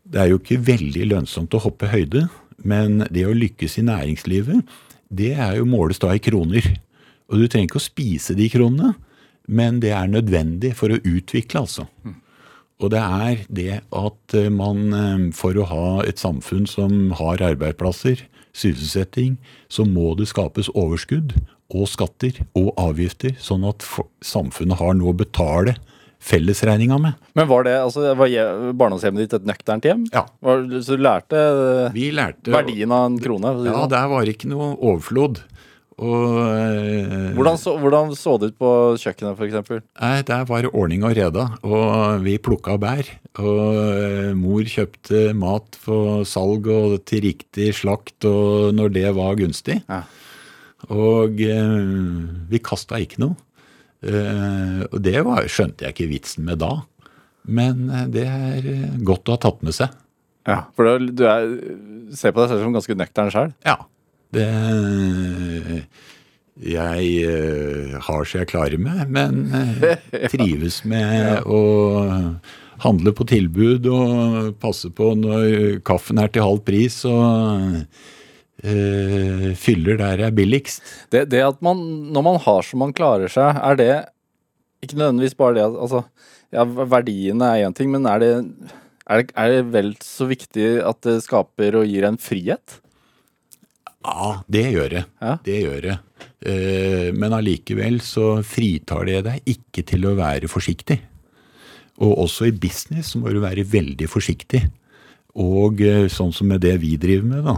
[0.04, 2.28] Det er jo ikke veldig lønnsomt å hoppe høyde,
[2.60, 4.66] men det å lykkes i næringslivet,
[5.10, 6.66] det er jo måles da i kroner.
[7.30, 8.96] Og du trenger ikke å spise de kronene,
[9.48, 11.86] men det er nødvendig for å utvikle, altså.
[12.80, 17.44] Og det er det at eh, man eh, for å ha et samfunn som har
[17.44, 18.24] arbeidsplasser,
[18.56, 19.36] sysselsetting,
[19.72, 21.36] så må det skapes overskudd
[21.70, 23.86] og skatter og avgifter, sånn at
[24.26, 25.76] samfunnet har noe å betale
[26.20, 27.20] fellesregninga med.
[27.38, 28.32] Men var det, altså, var
[28.76, 30.08] barndomshjemmet ditt et nøkternt hjem?
[30.16, 30.26] Ja.
[30.44, 31.44] Var, så du lærte
[31.96, 33.54] Vi lærte verdien av en krone?
[33.62, 33.94] det Ja, sånn?
[33.94, 35.44] der var ikke noe overflod.
[36.00, 38.72] Og eh, hvordan, så, hvordan så det ut på
[39.02, 39.82] kjøkkenet, f.eks.?
[40.00, 43.10] Nei, der var det ordning og reda, og vi plukka bær.
[43.44, 49.36] Og eh, mor kjøpte mat for salg og til riktig slakt og når det var
[49.42, 49.82] gunstig.
[49.90, 50.06] Ja.
[50.96, 51.86] Og eh,
[52.50, 53.36] vi kasta ikke noe.
[54.00, 56.78] Eh, og det var, skjønte jeg ikke vitsen med da.
[57.50, 59.92] Men eh, det er eh, godt å ha tatt med seg.
[60.48, 60.64] Ja.
[60.78, 61.50] For du er,
[62.16, 63.52] ser på deg selv som ganske nøktern sjøl?
[63.68, 63.82] Ja.
[64.36, 64.48] Det
[66.60, 71.62] Jeg eh, har så jeg klarer meg, men eh, trives med å
[72.84, 77.80] handle på tilbud og passe på når kaffen er til halv pris og
[78.64, 80.84] øh, fyller der er billigst.
[81.12, 81.82] Det, det at man,
[82.14, 83.94] når man har så man klarer seg, er det
[84.84, 86.04] ikke nødvendigvis bare det at altså,
[86.56, 88.32] ja, Verdiene er én ting, men er det,
[89.08, 92.80] er, det, er det vel så viktig at det skaper og gir en frihet?
[94.06, 95.04] Ja, det gjør det.
[95.22, 95.34] Ja.
[95.44, 95.96] Det gjør det.
[96.48, 101.00] Eh, Men allikevel så fritar det deg ikke til å være forsiktig.
[102.00, 104.64] Og også i business så må du være veldig forsiktig.
[105.36, 107.58] Og eh, sånn som med det vi driver med, da.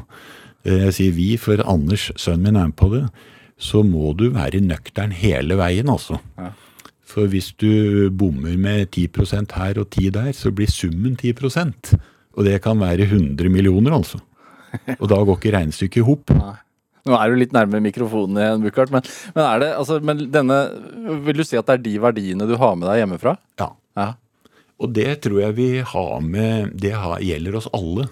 [0.65, 3.03] Eh, Jeg sier vi, for Anders, sønnen min, er med på det.
[3.61, 6.17] Så må du være nøktern hele veien, altså.
[6.41, 6.49] Ja.
[7.05, 11.91] For hvis du bommer med 10% her og 10 der, så blir summen 10%
[12.39, 14.17] Og det kan være 100 millioner, altså.
[14.99, 16.31] Og da går ikke regnestykket i hop.
[17.09, 20.57] Nå er du litt nærme mikrofonen igjen, Buchardt, men, men er det altså, men denne
[21.25, 23.33] Vil du si at det er de verdiene du har med deg hjemmefra?
[23.61, 23.71] Ja.
[23.97, 24.09] Ja.
[24.81, 28.05] Og det tror jeg vi har med Det har, gjelder oss alle.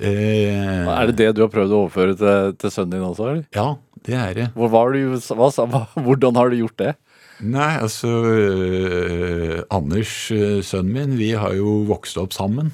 [0.00, 3.42] Eh, Er det det du har prøvd å overføre til, til sønnen din også, eller?
[3.56, 3.66] Ja,
[4.08, 4.46] det er det.
[4.56, 6.94] Hvor var du, hva, hva, hvordan har du gjort det?
[7.42, 12.72] Nei, altså eh, Anders, øh, sønnen min, vi har jo vokst opp sammen.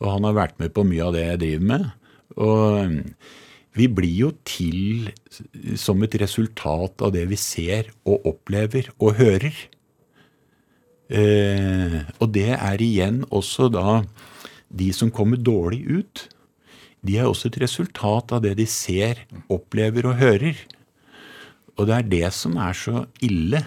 [0.00, 1.88] Og han har vært med på mye av det jeg driver med.
[2.36, 3.00] Og øh,
[3.78, 5.10] vi blir jo til
[5.78, 9.54] som et resultat av det vi ser og opplever og hører.
[11.10, 14.02] Eh, og det er igjen også da
[14.70, 16.26] de som kommer dårlig ut.
[17.06, 20.58] De er også et resultat av det de ser, opplever og hører.
[21.78, 23.62] Og det er det som er så ille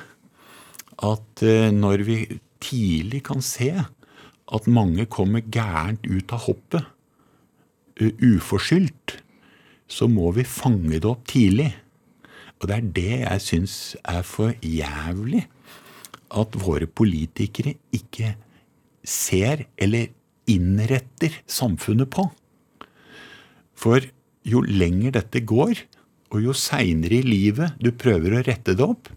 [1.03, 2.17] at eh, når vi
[2.63, 3.71] tidlig kan se
[4.53, 6.83] at mange kommer gærent ut av hoppet,
[8.19, 9.19] uforskyldt,
[9.87, 11.69] så må vi fange det opp tidlig.
[12.59, 13.75] Og det er det jeg syns
[14.07, 15.45] er for jævlig.
[16.33, 18.33] At våre politikere ikke
[19.05, 20.09] ser eller
[20.49, 22.25] innretter samfunnet på.
[23.77, 24.05] For
[24.47, 25.83] jo lenger dette går,
[26.33, 29.11] og jo seinere i livet du prøver å rette det opp,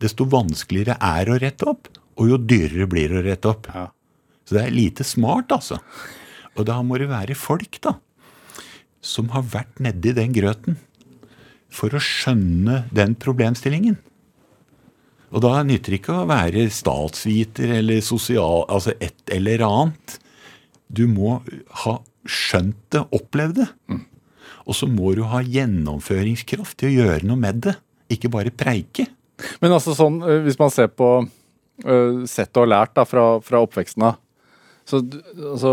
[0.00, 3.68] desto vanskeligere er å rette opp, og jo dyrere blir det å rette opp.
[3.74, 3.88] Ja.
[4.44, 5.80] Så det er lite smart, altså.
[6.54, 7.96] Og da må det være folk, da,
[9.04, 10.78] som har vært nedi den grøten
[11.74, 13.98] for å skjønne den problemstillingen.
[15.34, 18.62] Og da nytter det ikke å være statsviter eller sosial...
[18.70, 20.18] Altså et eller annet.
[20.86, 21.40] Du må
[21.82, 23.68] ha skjønt det, opplevd det.
[24.64, 27.74] Og så må du ha gjennomføringskraft til å gjøre noe med det.
[28.14, 29.08] Ikke bare preike.
[29.58, 33.64] Men altså sånn, øh, hvis man ser på øh, sett og lært da, fra, fra
[33.66, 34.20] oppveksten av
[34.84, 35.72] så altså,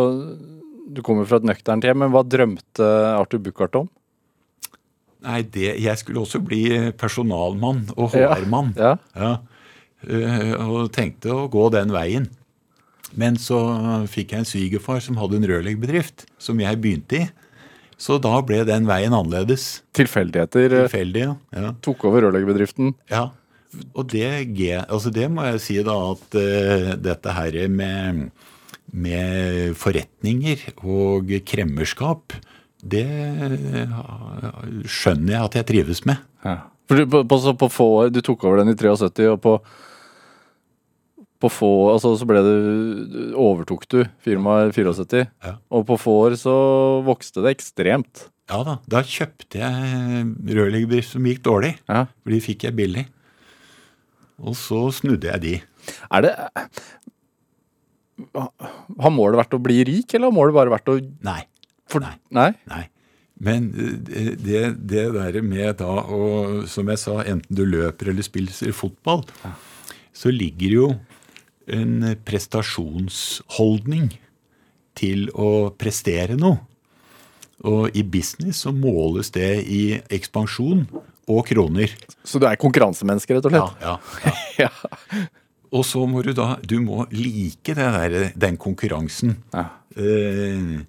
[0.91, 3.89] Du kommer fra et nøkternt hjem, men hva drømte Arthur Buchardt om?
[5.21, 6.63] Nei, det, jeg skulle også bli
[6.97, 8.73] personalmann og HR-mann.
[8.79, 8.95] Ja.
[9.15, 9.31] Ja,
[10.01, 10.55] Ja.
[10.65, 12.25] og tenkte å gå den veien.
[13.13, 13.59] Men så
[14.09, 17.27] fikk jeg en svigerfar som hadde en rørleggerbedrift, som jeg begynte i.
[18.01, 19.83] Så da ble den veien annerledes.
[19.93, 21.35] Tilfeldigheter øh, Tilfeldig, ja.
[21.53, 21.73] ja.
[21.85, 22.95] tok over rørleggerbedriften.
[23.11, 23.29] ja.
[23.95, 24.25] Og det,
[24.91, 28.25] altså det må jeg si da at uh, dette her med,
[28.91, 32.33] med forretninger og kremmerskap,
[32.81, 33.05] det
[34.89, 36.19] skjønner jeg at jeg trives med.
[36.45, 36.57] Ja.
[36.89, 39.53] For du, på, på, på få år, du tok over den i 73, og på,
[41.41, 42.51] på få altså så ble du
[43.39, 45.55] Overtok du firmaet i 74, Ja.
[45.71, 46.55] og på få år så
[47.07, 48.25] vokste det ekstremt.
[48.51, 50.25] Ja da, da kjøpte jeg
[50.57, 52.05] rørleggerbedrift som gikk dårlig, Ja.
[52.21, 53.05] for de fikk jeg billig.
[54.41, 55.53] Og så snudde jeg de.
[56.11, 56.33] Er det
[58.35, 61.41] Har målet vært å bli rik, eller har målet bare vært å Nei.
[61.89, 62.15] for, Nei.
[62.37, 62.51] Nei?
[62.71, 62.85] Nei.
[63.41, 68.25] Men det, det, det der med da å, som jeg sa, enten du løper eller
[68.25, 69.23] spiller fotball,
[70.13, 70.89] så ligger jo
[71.71, 74.11] en prestasjonsholdning
[74.97, 76.61] til å prestere noe.
[77.65, 80.85] Og i business så måles det i ekspansjon
[81.29, 81.93] og kroner.
[82.25, 83.83] Så du er konkurransemenneske, rett og slett?
[83.85, 84.67] Ja, ja.
[84.67, 84.71] Ja.
[85.71, 89.37] Og så må du da Du må like det der, den konkurransen.
[89.53, 89.65] Ja.
[89.95, 90.81] Eh,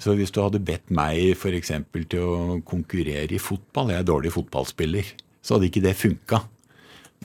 [0.00, 1.70] så hvis du hadde bedt meg f.eks.
[1.92, 5.04] til å konkurrere i fotball Jeg er dårlig fotballspiller.
[5.42, 6.38] Så hadde ikke det funka.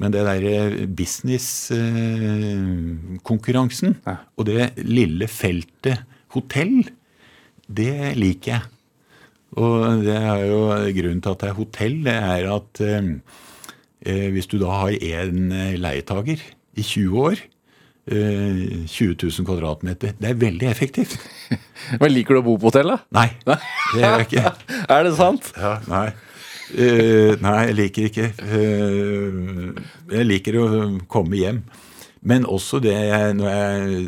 [0.01, 4.15] Men det derre business-konkurransen Ja.
[4.37, 5.97] og det lille feltet
[6.35, 6.75] hotell,
[7.71, 8.61] det liker jeg.
[9.55, 10.59] Og det er jo
[10.97, 13.07] grunnen til at det er hotell, det er at eh,
[14.05, 15.47] eh, hvis du da har én
[15.79, 16.39] leietager
[16.75, 17.41] i 20 år,
[18.11, 18.61] eh,
[18.91, 21.17] 20 000 kvadratmeter, det er veldig effektivt.
[22.01, 22.99] Men liker du å bo på hotell, da?
[23.15, 23.29] Nei,
[23.93, 24.53] det gjør jeg ikke.
[24.97, 25.51] Er det sant?
[25.57, 26.07] Ja, nei.
[26.65, 29.75] Uh, nei, jeg liker ikke Uh,
[30.09, 30.69] Jeg liker å
[31.05, 31.59] komme hjem.
[32.25, 34.05] Men også det jeg, når jeg,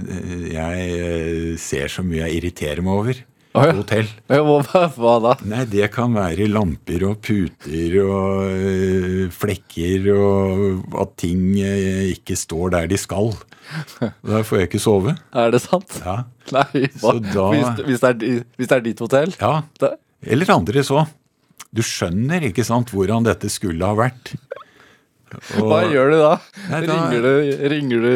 [0.56, 3.20] jeg eh, ser så mye jeg irriterer meg over
[3.56, 3.74] Å, ja.
[3.78, 4.08] hotell.
[4.34, 5.34] Ja, Hva, hva da?
[5.48, 12.36] Nei, det kan være lamper og puter og øh, flekker og at ting øh, ikke
[12.38, 13.32] står der de skal.
[14.28, 15.16] Da får jeg ikke sove.
[15.36, 15.98] Er det sant?
[16.04, 16.20] Ja.
[16.56, 17.14] Nei, hva?
[17.20, 19.34] Da- hvis, hvis, det er, hvis det er ditt hotell?
[19.42, 19.54] ja.
[19.82, 19.94] Da,
[20.24, 21.06] Eller andre så.
[21.76, 24.32] Du skjønner ikke sant hvordan dette skulle ha vært.
[25.60, 26.34] Og- hva gjør du da?
[26.72, 28.12] Nei, da- Ringer du, ringer du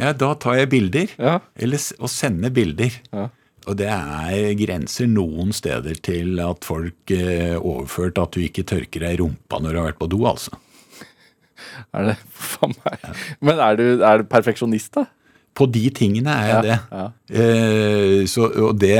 [0.00, 1.10] Ja, da tar jeg bilder.
[1.20, 1.34] Ja.
[1.60, 2.94] Eller og sender bilder.
[3.12, 3.26] Ja.
[3.64, 9.06] Og det er grenser noen steder til at folk eh, overført at du ikke tørker
[9.06, 10.58] deg i rumpa når du har vært på do, altså.
[11.96, 13.08] Er det Faen meg.
[13.40, 15.06] Men er du, er du perfeksjonist, da?
[15.54, 16.78] På de tingene er jeg Ja, det.
[16.90, 17.08] ja.
[17.40, 18.98] Eh, så, og det,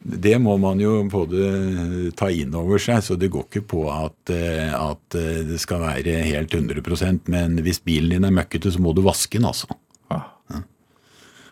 [0.00, 4.32] det må man jo både ta inn over seg, så det går ikke på at,
[4.32, 8.80] eh, at eh, det skal være helt 100% men hvis bilen din er møkkete, så
[8.82, 9.68] må du vaske den, altså.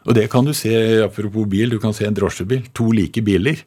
[0.07, 0.73] Og det kan du se,
[1.05, 2.65] apropos bil, du kan se en drosjebil.
[2.77, 3.61] To like biler.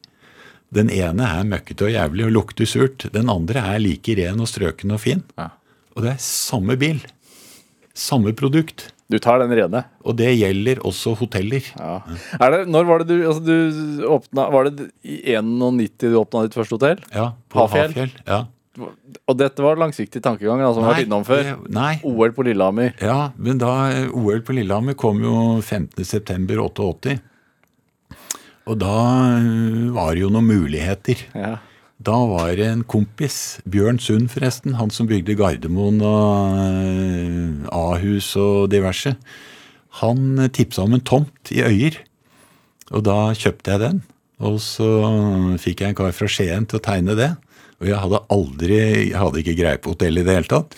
[0.74, 3.06] Den ene er møkkete og jævlig og lukter surt.
[3.14, 5.22] Den andre er like ren og strøken og fin.
[5.38, 5.52] Ja.
[5.94, 7.04] Og det er samme bil.
[7.94, 8.88] Samme produkt.
[9.12, 9.84] Du tar den rene?
[10.02, 11.68] Og det gjelder også hoteller.
[11.78, 12.00] Ja.
[12.40, 16.48] Er det, når var det du, altså du åpna Var det i 91 du åpna
[16.48, 17.04] ditt første hotell?
[17.14, 17.94] Ja, på Hafjell?
[17.94, 18.16] Hafjell.
[18.26, 18.40] Ja.
[18.74, 21.52] Og dette var langsiktig tankegang, altså, som vi har vært innom før.
[21.74, 21.92] Nei.
[22.10, 22.96] OL på Lillehammer.
[23.04, 23.74] Ja, men da
[24.10, 27.20] OL på Lillehammer kom jo 15.9.88.
[28.72, 28.96] Og da
[29.44, 31.22] øh, var det jo noen muligheter.
[31.38, 31.58] Ja.
[32.04, 38.34] Da var det en kompis, Bjørn Sund forresten, han som bygde Gardermoen og øh, Ahus
[38.40, 39.14] og diverse.
[40.02, 42.02] Han tipsa om en tomt i Øyer,
[42.90, 44.02] og da kjøpte jeg den.
[44.44, 44.88] Og så
[45.62, 47.30] fikk jeg en kar fra Skien til å tegne det.
[47.84, 48.80] Og jeg hadde aldri,
[49.12, 50.76] jeg hadde ikke greie på hotell i det hele tatt.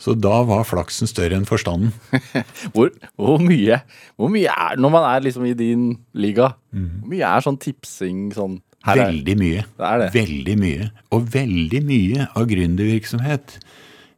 [0.00, 1.90] Så da var flaksen større enn forstanden.
[2.72, 2.88] Hvor,
[3.20, 3.82] hvor mye
[4.16, 8.30] Hvor mye er Når man er liksom i din liga, hvor mye er sånn tipsing
[8.32, 9.64] sånn Veldig mye.
[9.76, 10.06] Det er det.
[10.14, 10.86] Veldig mye.
[11.12, 13.58] Og veldig mye av gründervirksomhet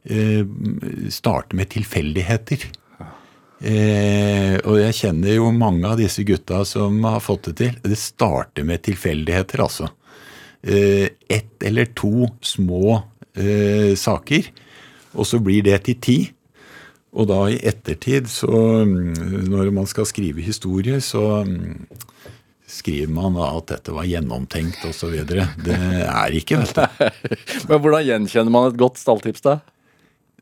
[0.07, 0.45] eh,
[1.11, 2.63] starter med tilfeldigheter.
[3.63, 7.75] Eh, og jeg kjenner jo mange av disse gutta som har fått det til.
[7.83, 9.91] Det starter med tilfeldigheter, altså.
[10.63, 13.01] Eh, ett eller to små
[13.35, 14.47] eh, saker,
[15.13, 16.17] og så blir det til ti.
[17.13, 18.49] Og da i ettertid, så
[18.87, 21.83] mm, når man skal skrive historie, så mm,
[22.65, 25.19] skriver man at dette var gjennomtenkt osv.
[25.27, 27.27] Det er ikke, vet du.
[27.69, 29.59] Men hvordan gjenkjenner man et godt stalltips, da?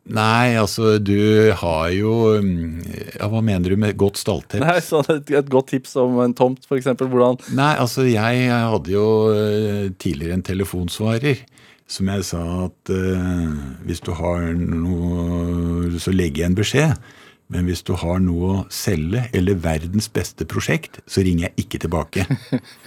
[0.09, 2.79] Nei, altså du har jo mm,
[3.19, 4.63] Ja, hva mener du med godt stalltips?
[4.63, 6.89] Nei, sånn et, et godt tips om en tomt, f.eks.
[6.97, 11.43] Hvordan Nei, altså jeg hadde jo eh, tidligere en telefonsvarer
[11.91, 13.55] som jeg sa at eh,
[13.87, 17.09] hvis du har noe Så legger jeg en beskjed.
[17.51, 21.81] Men hvis du har noe å selge eller verdens beste prosjekt, så ringer jeg ikke
[21.83, 22.23] tilbake.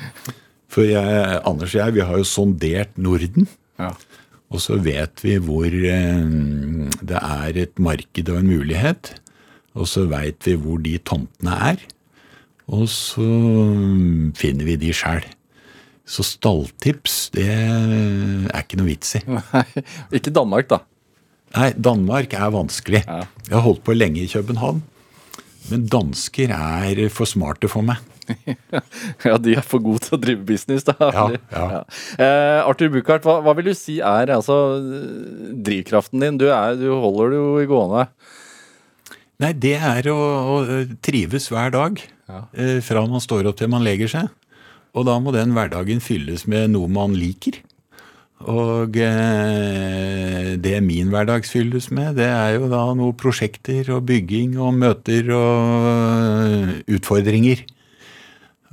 [0.72, 3.50] For jeg, Anders og jeg, vi har jo sondert Norden.
[3.76, 3.90] Ja.
[4.54, 6.20] Og så vet vi hvor eh,
[7.02, 9.16] det er et marked og en mulighet.
[9.74, 11.82] Og så veit vi hvor de tomtene er.
[12.70, 15.26] Og så mm, finner vi de sjæl.
[16.06, 19.24] Så stalltips, det er ikke noe vits i.
[19.34, 19.64] Nei,
[20.14, 20.82] ikke Danmark, da.
[21.54, 23.02] Nei, Danmark er vanskelig.
[23.08, 23.24] Ja.
[23.48, 24.82] Jeg har holdt på lenge i København.
[25.70, 28.02] Men dansker er for smarte for meg.
[29.24, 30.94] Ja, de er for gode til å drive business, da.
[31.12, 31.80] Ja, ja.
[32.16, 34.56] Eh, Arthur Buchardt, hva, hva vil du si er altså
[35.64, 36.38] drivkraften din?
[36.40, 38.06] Du, er, du holder det jo i gående.
[39.42, 40.56] Nei, det er å, å
[41.04, 42.00] trives hver dag.
[42.30, 42.44] Ja.
[42.56, 44.32] eh, Fra man står opp til man legger seg.
[44.94, 47.58] Og da må den hverdagen fylles med noe man liker.
[48.42, 54.58] Og eh, det min hverdag fylles med, det er jo da noen prosjekter og bygging
[54.58, 57.62] og møter og eh, utfordringer.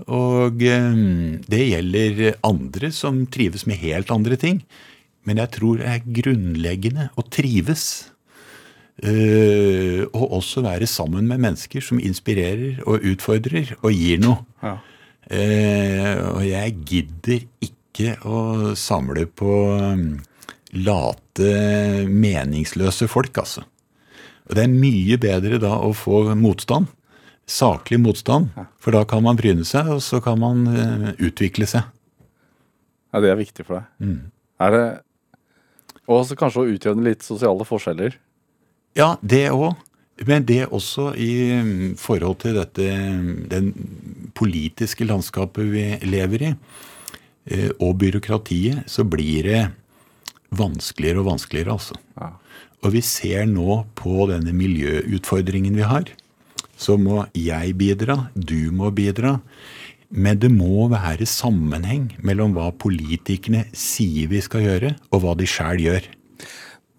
[0.09, 1.01] Og eh,
[1.45, 4.63] det gjelder andre som trives med helt andre ting.
[5.27, 8.09] Men jeg tror det er grunnleggende å trives.
[9.01, 14.41] Eh, og også være sammen med mennesker som inspirerer og utfordrer og gir noe.
[14.61, 14.79] Ja.
[15.31, 17.80] Eh, og jeg gidder ikke
[18.25, 20.05] å samle på um,
[20.71, 21.51] late,
[22.07, 23.65] meningsløse folk, altså.
[24.49, 26.89] Og det er mye bedre da å få motstand.
[27.47, 28.51] Saklig motstand.
[28.81, 31.87] For da kan man bryne seg, og så kan man eh, utvikle seg.
[33.13, 34.09] ja, det er viktig for deg.
[34.61, 34.83] Er det
[36.07, 38.17] Og også kanskje å utjevne litt sosiale forskjeller.
[38.97, 39.75] Ja, det òg.
[40.27, 41.33] Men det også i
[41.63, 43.71] mm, forhold til dette mm, den
[44.37, 46.51] politiske landskapet vi lever i,
[47.81, 49.61] og byråkratiet, så blir det
[50.53, 51.97] vanskeligere og vanskeligere, altså.
[52.19, 52.33] Ja.
[52.81, 56.09] Og vi ser nå på denne miljøutfordringen vi har.
[56.81, 59.37] Så må jeg bidra, du må bidra.
[60.11, 65.47] Men det må være sammenheng mellom hva politikerne sier vi skal gjøre, og hva de
[65.47, 66.09] sjæl gjør.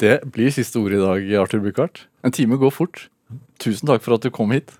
[0.00, 2.06] Det blir siste ord i dag, Arthur Buchardt.
[2.24, 3.08] En time går fort.
[3.60, 4.72] Tusen takk for at du kom hit.